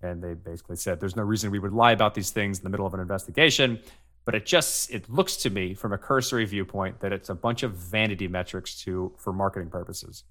[0.02, 2.70] and they basically said there's no reason we would lie about these things in the
[2.70, 3.80] middle of an investigation
[4.28, 7.62] but it just it looks to me from a cursory viewpoint that it's a bunch
[7.62, 10.24] of vanity metrics to for marketing purposes.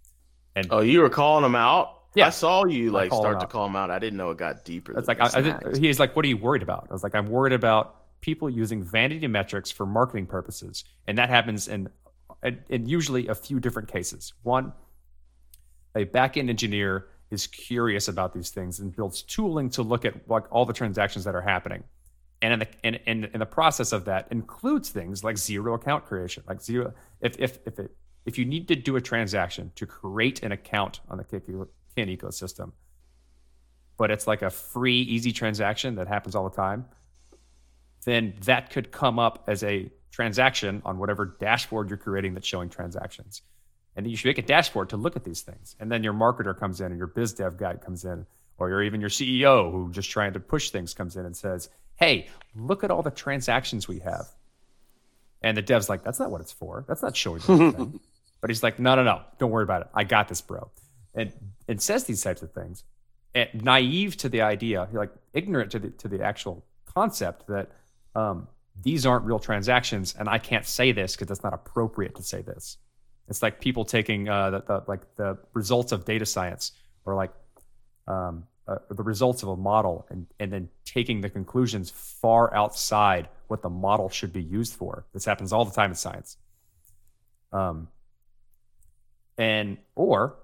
[0.55, 2.03] And Oh, you were calling him out.
[2.13, 2.27] Yeah.
[2.27, 3.89] I saw you like start to call him out.
[3.89, 4.91] I didn't know it got deeper.
[4.95, 7.01] It's than like I, I did, he's like, "What are you worried about?" I was
[7.01, 7.95] like, "I'm worried about
[8.27, 11.87] people using vanity metrics for marketing purposes, and that happens in
[12.43, 14.33] in, in usually a few different cases.
[14.43, 14.73] One,
[15.95, 20.43] a back-end engineer is curious about these things and builds tooling to look at like
[20.51, 21.85] all the transactions that are happening,
[22.41, 26.05] and in the and, and in the process of that includes things like zero account
[26.05, 26.93] creation, like zero.
[27.21, 27.91] If if if it
[28.25, 32.73] if you need to do a transaction to create an account on the Kin ecosystem,
[33.97, 36.85] but it's like a free, easy transaction that happens all the time,
[38.07, 42.69] then that could come up as a transaction on whatever dashboard you're creating that's showing
[42.69, 43.41] transactions.
[43.95, 45.75] And then you should make a dashboard to look at these things.
[45.79, 48.25] And then your marketer comes in and your biz dev guy comes in,
[48.57, 51.69] or you're even your CEO who just trying to push things comes in and says,
[51.95, 54.27] Hey, look at all the transactions we have.
[55.41, 56.85] And the dev's like, That's not what it's for.
[56.88, 57.99] That's not showing anything.
[58.41, 59.21] but he's like, No, no, no.
[59.38, 59.88] Don't worry about it.
[59.93, 60.71] I got this, bro.
[61.13, 61.34] And
[61.67, 62.84] and says these types of things
[63.35, 67.69] and naive to the idea, like ignorant to the to the actual concept that
[68.18, 68.48] um,
[68.81, 72.41] these aren't real transactions, and I can't say this because it's not appropriate to say
[72.41, 72.77] this.
[73.27, 76.72] It's like people taking uh, the, the like the results of data science
[77.06, 77.31] or like
[78.07, 83.30] um, uh, the results of a model and and then taking the conclusions far outside
[83.48, 85.06] what the model should be used for.
[85.14, 86.38] This happens all the time in science.
[87.52, 87.88] Um,
[89.38, 90.38] and or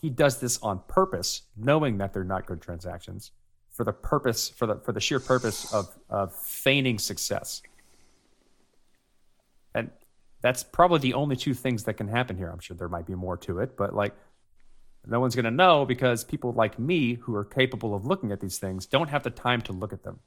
[0.00, 3.32] he does this on purpose, knowing that they're not good transactions,
[3.72, 7.62] for the purpose for the for the sheer purpose of of feigning success.
[9.74, 9.90] And
[10.42, 12.48] that's probably the only two things that can happen here.
[12.48, 14.14] I'm sure there might be more to it, but like
[15.06, 18.40] no one's going to know because people like me who are capable of looking at
[18.40, 20.20] these things don't have the time to look at them.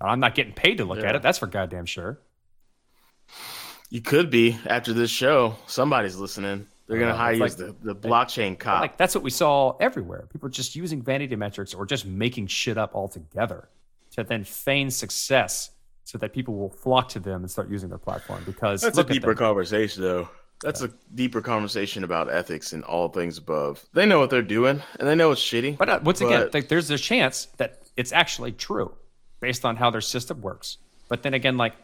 [0.00, 1.22] I'm not getting paid to look at it.
[1.22, 2.20] That's for goddamn sure.
[3.90, 5.56] You could be after this show.
[5.66, 6.68] Somebody's listening.
[6.88, 8.80] They're gonna Uh, hire it's like- the, the blockchain cop.
[8.80, 10.26] Like that's what we saw everywhere.
[10.32, 13.68] People just using vanity metrics or just making shit up altogether
[14.12, 15.70] to then feign success
[16.04, 19.04] so that people will flock to them and start using their platform because That's a
[19.04, 20.28] deeper conversation, though.
[20.62, 23.84] That's a deeper conversation about ethics and all things above.
[23.92, 25.76] They know what they're doing, and they know it's shitty.
[25.76, 28.92] But uh, once again, like, there's a chance that it's actually true
[29.40, 30.78] based on how their system works.
[31.08, 31.74] But then again, like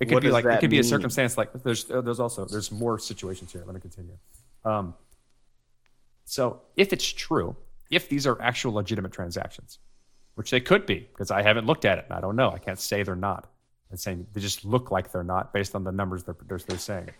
[0.00, 2.46] it could What be like it could be a circumstance like there's uh, there's also
[2.46, 3.62] there's more situations here.
[3.66, 4.16] Let me continue.
[4.64, 4.94] Um,
[6.24, 7.54] so if it's true,
[7.90, 9.78] if these are actual legitimate transactions,
[10.36, 12.58] which they could be, because I haven't looked at it and I don't know, I
[12.58, 13.46] can't say they're not.
[13.90, 16.78] I'm saying they just look like they're not based on the numbers they're they're, they're
[16.78, 17.10] saying.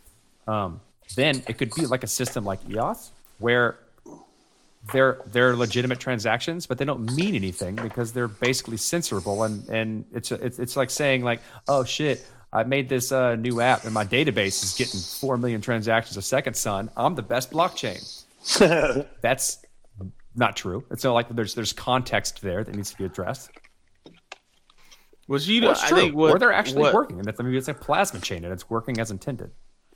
[0.46, 0.80] Um,
[1.16, 3.78] then it could be like a system like EOS where
[4.92, 10.04] they're they're legitimate transactions, but they don't mean anything because they're basically censorable, and and
[10.14, 13.94] it's it's it's like saying like, oh shit, I made this uh, new app and
[13.94, 16.90] my database is getting four million transactions a second, son.
[16.96, 18.00] I'm the best blockchain.
[19.20, 19.58] That's
[20.34, 20.84] not true.
[20.90, 23.50] It's not like there's there's context there that needs to be addressed.
[25.28, 25.66] Was you?
[25.68, 27.68] Or it's I true, think what, or they're actually what- working, and it's, maybe it's
[27.68, 29.50] a plasma chain and it's working as intended.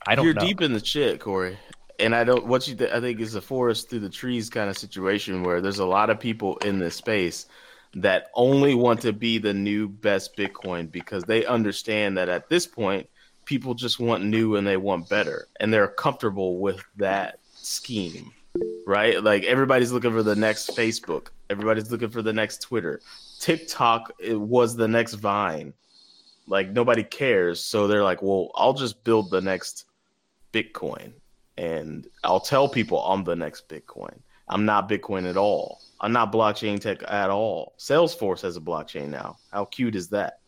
[0.07, 0.41] I don't You're know.
[0.41, 1.57] deep in the shit, Corey.
[1.99, 2.45] And I don't.
[2.45, 5.61] What you th- I think is a forest through the trees kind of situation where
[5.61, 7.47] there's a lot of people in this space
[7.95, 12.67] that only want to be the new best Bitcoin because they understand that at this
[12.67, 13.09] point
[13.45, 18.31] people just want new and they want better and they're comfortable with that scheme,
[18.85, 19.23] right?
[19.23, 23.01] Like everybody's looking for the next Facebook, everybody's looking for the next Twitter.
[23.39, 25.73] TikTok it was the next Vine.
[26.47, 29.85] Like nobody cares, so they're like, "Well, I'll just build the next
[30.53, 31.13] Bitcoin
[31.57, 34.19] and I'll tell people I'm the next Bitcoin.
[34.47, 35.81] I'm not Bitcoin at all.
[36.05, 37.73] I'm not blockchain tech at all.
[37.79, 39.37] Salesforce has a blockchain now.
[39.51, 40.39] How cute is that?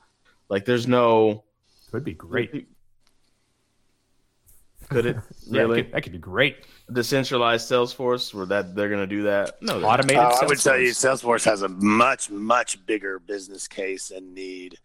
[0.49, 1.45] Like, there's no.
[1.91, 2.67] Could be great.
[4.89, 5.17] Could it
[5.47, 6.57] Yeah, really it could- that could be great.
[6.93, 9.59] decentralized Salesforce where that they're gonna do that?
[9.63, 9.81] No.
[9.83, 10.17] Automated.
[10.19, 14.77] Uh, I would tell you, Salesforce has a much, much bigger business case and need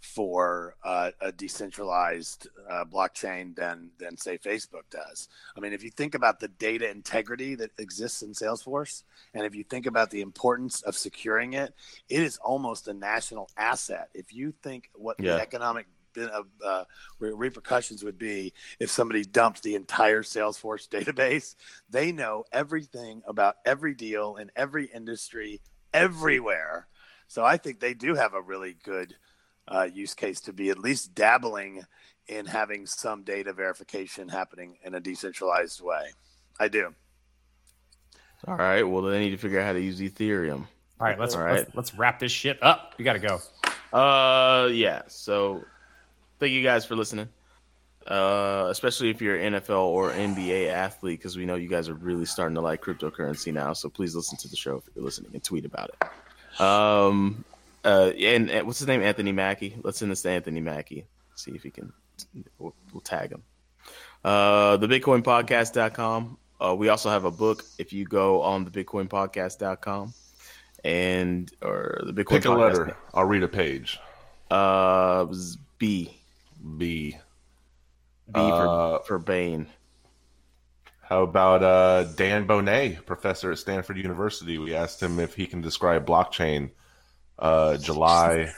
[0.00, 5.28] for uh, a decentralized uh, blockchain than than say Facebook does.
[5.56, 9.02] I mean, if you think about the data integrity that exists in Salesforce,
[9.34, 11.74] and if you think about the importance of securing it,
[12.08, 14.08] it is almost a national asset.
[14.14, 15.36] If you think what Yeah.
[15.36, 15.86] the economic
[16.18, 16.84] uh, uh,
[17.20, 21.54] repercussions would be if somebody dumped the entire Salesforce database,
[21.88, 25.60] they know everything about every deal in every industry
[25.94, 26.88] everywhere.
[27.28, 29.14] So I think they do have a really good
[29.70, 31.84] uh, use case to be at least dabbling
[32.26, 36.10] in having some data verification happening in a decentralized way.
[36.58, 36.94] I do.
[38.46, 38.82] All right.
[38.82, 40.66] Well, they need to figure out how to use Ethereum.
[41.00, 41.60] All right, let's, All right.
[41.60, 42.94] let's let's wrap this shit up.
[42.98, 43.38] We got to go.
[43.96, 45.02] Uh, yeah.
[45.08, 45.64] So,
[46.38, 47.28] thank you guys for listening.
[48.06, 51.94] Uh, especially if you're an NFL or NBA athlete, because we know you guys are
[51.94, 53.72] really starting to like cryptocurrency now.
[53.72, 56.60] So please listen to the show if you're listening and tweet about it.
[56.60, 57.44] Um,
[57.84, 59.02] uh, and, and what's his name?
[59.02, 59.76] Anthony Mackie.
[59.82, 61.06] Let's send this to Anthony Mackie.
[61.34, 61.92] See if he can.
[62.58, 63.42] We'll, we'll tag him.
[64.24, 66.38] Uh, the BitcoinPodcast.com.
[66.62, 67.64] Uh, we also have a book.
[67.78, 70.12] If you go on the BitcoinPodcast.com
[70.84, 72.96] and or the Bitcoin Pick a Podcast- letter.
[73.14, 73.98] I'll read a page.
[74.50, 75.26] Uh,
[75.78, 76.14] B.
[76.76, 77.16] B.
[77.16, 77.16] B
[78.34, 79.66] for, Uh, for Bane.
[81.02, 84.58] How about uh, Dan Boneh, professor at Stanford University?
[84.58, 86.70] We asked him if he can describe blockchain
[87.40, 88.52] uh, July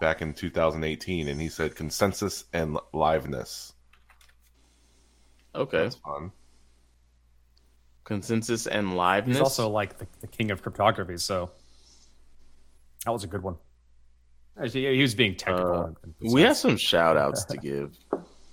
[0.00, 3.72] back in 2018, and he said consensus and liveness.
[5.54, 5.84] Okay.
[5.84, 6.32] That's fun.
[8.04, 9.26] Consensus and liveness.
[9.28, 11.50] He's also like the, the king of cryptography, so
[13.04, 13.56] that was a good one.
[14.62, 15.72] Actually, he was being technical.
[15.74, 17.96] Uh, and- and we have some shout outs to give.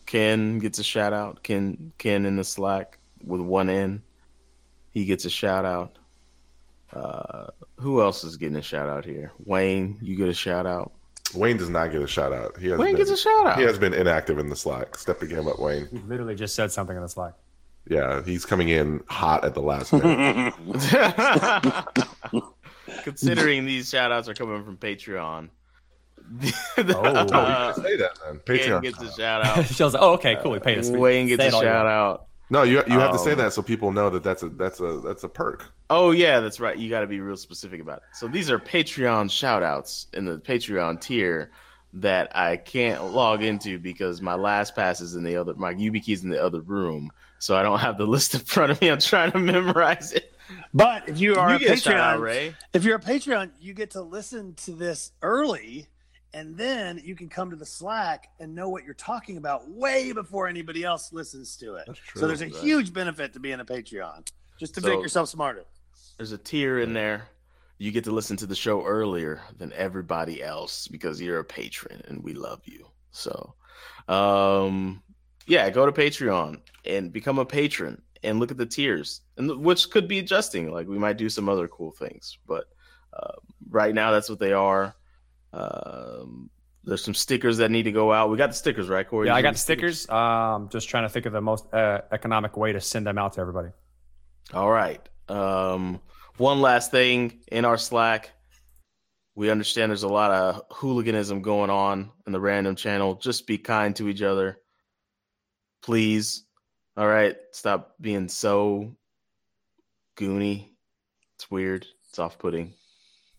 [0.05, 1.43] Ken gets a shout out.
[1.43, 4.01] Ken Ken in the Slack with one N.
[4.91, 5.97] He gets a shout out.
[6.93, 7.47] Uh,
[7.81, 9.31] who else is getting a shout out here?
[9.45, 10.91] Wayne, you get a shout out.
[11.33, 12.57] Wayne does not get a shout out.
[12.57, 13.57] He has Wayne been, gets a shout out.
[13.57, 14.97] He has been inactive in the Slack.
[14.97, 15.87] Step the game up, Wayne.
[15.91, 17.33] He literally just said something in the Slack.
[17.89, 20.53] Yeah, he's coming in hot at the last minute.
[23.03, 25.49] Considering these shout outs are coming from Patreon.
[26.77, 26.77] Oh.
[26.77, 28.39] uh, Say that then.
[28.45, 28.81] Ken Patreon.
[28.83, 29.65] gets a shout out.
[29.65, 30.51] she was like, "Oh, okay, cool.
[30.51, 30.89] We paid us.
[30.89, 32.21] Wayne gets a it all you shout want.
[32.21, 32.27] out.
[32.51, 34.81] No, you you have to say Um, that so people know that that's a that's
[34.81, 35.71] a that's a perk.
[35.89, 36.77] Oh yeah, that's right.
[36.77, 38.03] You got to be real specific about it.
[38.13, 41.51] So these are Patreon shout outs in the Patreon tier
[41.93, 46.29] that I can't log into because my LastPass is in the other my YubiKey's in
[46.29, 47.09] the other room.
[47.39, 48.89] So I don't have the list in front of me.
[48.89, 50.33] I'm trying to memorize it.
[50.73, 52.55] But if you are you a get a out, Patreon, Ray.
[52.73, 55.87] if you're a Patreon, you get to listen to this early,
[56.33, 60.11] and then you can come to the Slack and know what you're talking about way
[60.11, 61.85] before anybody else listens to it.
[61.87, 62.55] That's So there's a Right.
[62.55, 64.27] huge benefit to being a Patreon,
[64.59, 65.65] just to So- make yourself smarter.
[66.17, 67.27] There's a tier in there.
[67.77, 72.01] You get to listen to the show earlier than everybody else because you're a patron
[72.07, 72.87] and we love you.
[73.11, 73.55] So,
[74.07, 75.01] um,
[75.47, 79.89] yeah, go to Patreon and become a patron and look at the tiers, and which
[79.89, 80.71] could be adjusting.
[80.71, 82.65] Like we might do some other cool things, but
[83.13, 83.33] uh,
[83.69, 84.95] right now that's what they are.
[85.53, 86.49] Um,
[86.83, 88.29] there's some stickers that need to go out.
[88.29, 89.27] We got the stickers, right, Corey?
[89.27, 90.09] Yeah, I got the stickers.
[90.09, 93.33] Um, just trying to think of the most uh, economic way to send them out
[93.33, 93.69] to everybody.
[94.53, 95.01] All right.
[95.29, 96.01] Um,
[96.37, 98.31] one last thing in our Slack.
[99.35, 103.15] We understand there's a lot of hooliganism going on in the random channel.
[103.15, 104.59] Just be kind to each other.
[105.83, 106.43] Please.
[106.97, 107.37] All right.
[107.51, 108.95] Stop being so
[110.17, 110.67] goony.
[111.35, 111.87] It's weird.
[112.09, 112.37] It's off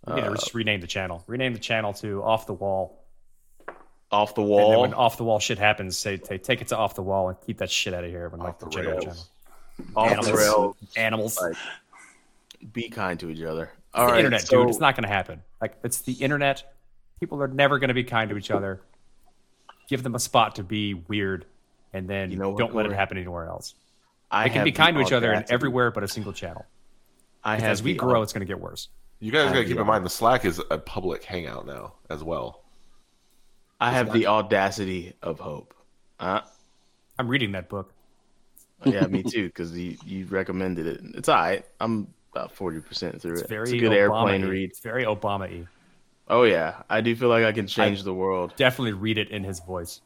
[0.04, 0.14] putting.
[0.16, 1.22] We need to Uh, just rename the channel.
[1.26, 2.98] Rename the channel to Off the Wall.
[4.10, 4.60] off the wall.
[4.64, 7.30] And then when off the wall shit happens, say, take it to Off the Wall
[7.30, 8.28] and keep that shit out of here.
[8.28, 9.16] When like Off the the general channel.
[9.96, 10.32] Off the Animals.
[10.38, 10.76] rails.
[10.96, 11.40] Animals.
[11.40, 11.56] Like,
[12.74, 13.64] Be kind to each other.
[13.64, 14.68] It's All the internet, so- dude.
[14.68, 15.40] It's not going to happen.
[15.62, 16.74] Like it's the internet.
[17.20, 18.82] People are never going to be kind to each other.
[19.88, 21.46] Give them a spot to be weird,
[21.94, 23.74] and then You know don't let it happen anywhere else.
[24.30, 26.66] I They can be kind to each other in everywhere but a single channel.
[27.42, 28.88] I have As we grow, it's going to get worse.
[29.22, 32.24] You guys got to keep in mind the Slack is a public hangout now as
[32.24, 32.64] well.
[33.80, 35.74] I have the audacity of hope.
[36.18, 36.40] Uh,
[37.20, 37.92] I'm reading that book.
[38.84, 39.46] Yeah, me too.
[39.46, 41.00] Because you, you recommended it.
[41.14, 41.64] It's all right.
[41.78, 43.48] I'm about forty percent through It's it.
[43.48, 44.32] very it's a good Obama-y.
[44.32, 44.70] airplane read.
[44.70, 45.68] It's very Obama-y.
[46.26, 48.54] Oh yeah, I do feel like I can change the world.
[48.56, 50.00] Definitely read it in his voice.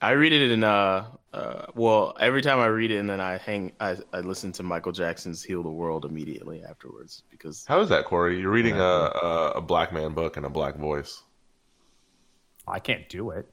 [0.00, 3.36] I read it in uh, uh, well, every time I read it and then I
[3.36, 7.90] hang, I, I listen to Michael Jackson's "Heal the World" immediately afterwards because How is
[7.90, 8.40] that, Corey?
[8.40, 11.22] You're reading a, a, a black man book in a black voice.
[12.66, 13.46] I can't do it.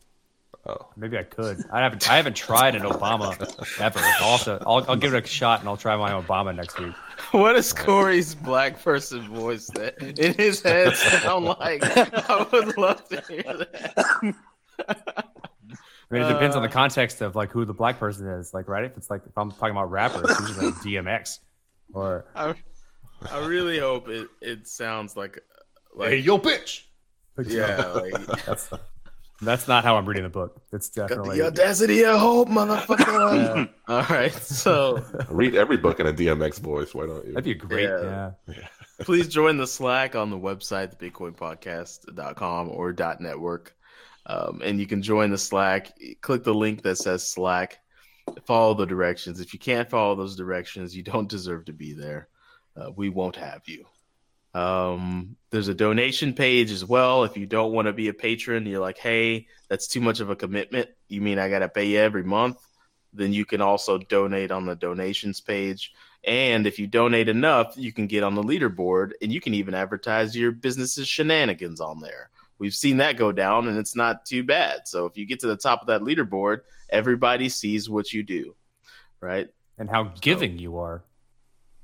[0.66, 1.62] Oh, Maybe I could.
[1.74, 2.10] I haven't.
[2.10, 3.32] I haven't tried an Obama
[3.82, 4.00] ever.
[4.00, 6.94] I'll, also, I'll, I'll give it a shot and I'll try my Obama next week.
[7.32, 11.84] what is Corey's black person voice that in his head sound like?
[11.84, 15.26] I would love to hear that.
[16.14, 16.68] I mean, it depends on Uh.
[16.68, 18.54] the context of like who the black person is.
[18.54, 18.84] Like, right?
[18.86, 21.40] If it's like if I'm talking about rappers, it's usually like DMX
[21.94, 22.54] or I,
[23.32, 25.40] I really hope it, it sounds like
[25.96, 26.84] like yo, bitch!
[27.46, 28.14] yeah like
[28.46, 28.70] that's
[29.42, 30.62] that's not how I'm reading the book.
[30.72, 33.68] It's got definitely the audacity of hope, motherfucker.
[33.88, 36.94] All right, so Read every book in a DMX voice.
[36.94, 37.34] Why don't you?
[37.34, 37.84] that'd be great.
[37.90, 38.32] Yeah.
[38.48, 38.68] Yeah.
[39.02, 43.76] please join the Slack on the website, thebitcoinpodcast.com or .network.
[44.26, 45.94] Um, and you can join the Slack.
[46.22, 47.80] Click the link that says Slack.
[48.46, 49.40] Follow the directions.
[49.40, 52.30] If you can't follow those directions, you don't deserve to be there.
[52.76, 53.86] Uh, we won't have you.
[54.54, 57.24] Um, there's a donation page as well.
[57.24, 60.30] If you don't want to be a patron, you're like, hey, that's too much of
[60.30, 60.90] a commitment.
[61.08, 62.58] You mean I got to pay you every month?
[63.14, 65.92] Then you can also donate on the donations page.
[66.24, 69.74] And if you donate enough, you can get on the leaderboard and you can even
[69.74, 72.30] advertise your business's shenanigans on there.
[72.64, 74.88] We've seen that go down and it's not too bad.
[74.88, 78.56] So if you get to the top of that leaderboard, everybody sees what you do,
[79.20, 79.50] right?
[79.78, 81.04] And how giving you are.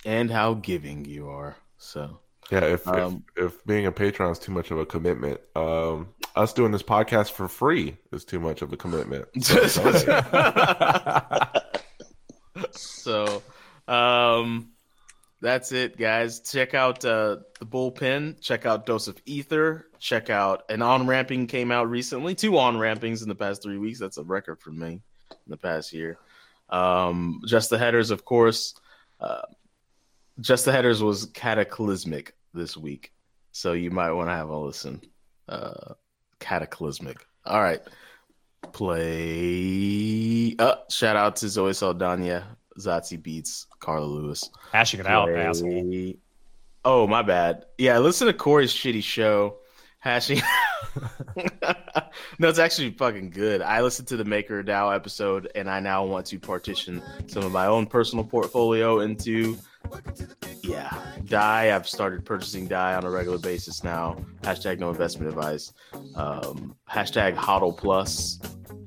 [0.06, 1.58] And how giving you are.
[1.80, 5.42] So Yeah, if, Um, if if being a patron is too much of a commitment,
[5.54, 6.08] um,
[6.38, 9.28] us doing this podcast for free is too much of a commitment.
[12.72, 13.44] so
[13.90, 14.70] um
[15.42, 16.42] that's it guys.
[16.42, 18.42] Check out uh the bullpen.
[18.42, 19.88] Check out dose of ether.
[20.00, 22.36] Check out an on ramping came out recently.
[22.36, 24.00] Two on rampings in the past three weeks.
[24.00, 26.18] That's a record for me in the past year.
[26.70, 28.76] Um just the headers of course.
[29.20, 29.44] Uh
[30.40, 33.14] just the headers was cataclysmic this week.
[33.52, 35.02] So you might want to have a listen.
[35.48, 35.94] Uh
[36.40, 37.26] cataclysmic.
[37.46, 37.82] All right.
[38.74, 40.56] Play.
[40.60, 44.50] Uh, shout out to Zoe Saldana, Zazie Beetz, Carla Lewis.
[44.72, 46.14] Hashing it out, Play- asshole.
[46.86, 47.66] Oh, my bad.
[47.78, 49.58] Yeah, listen to Corey's shitty show.
[50.00, 50.42] Hashing.
[52.40, 53.62] no, it's actually fucking good.
[53.62, 57.52] I listened to the Maker DAO episode, and I now want to partition some of
[57.52, 59.58] my own personal portfolio into,
[60.62, 60.90] yeah,
[61.26, 61.76] DAI.
[61.76, 64.18] I've started purchasing DAI on a regular basis now.
[64.42, 65.74] Hashtag no investment advice.
[66.16, 68.40] Um, hashtag HODL Plus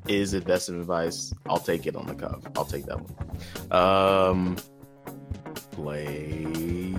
[0.09, 1.33] is investment advice.
[1.49, 2.43] I'll take it on the cuff.
[2.57, 3.73] I'll take that one.
[3.73, 4.57] Um,
[5.73, 6.92] play.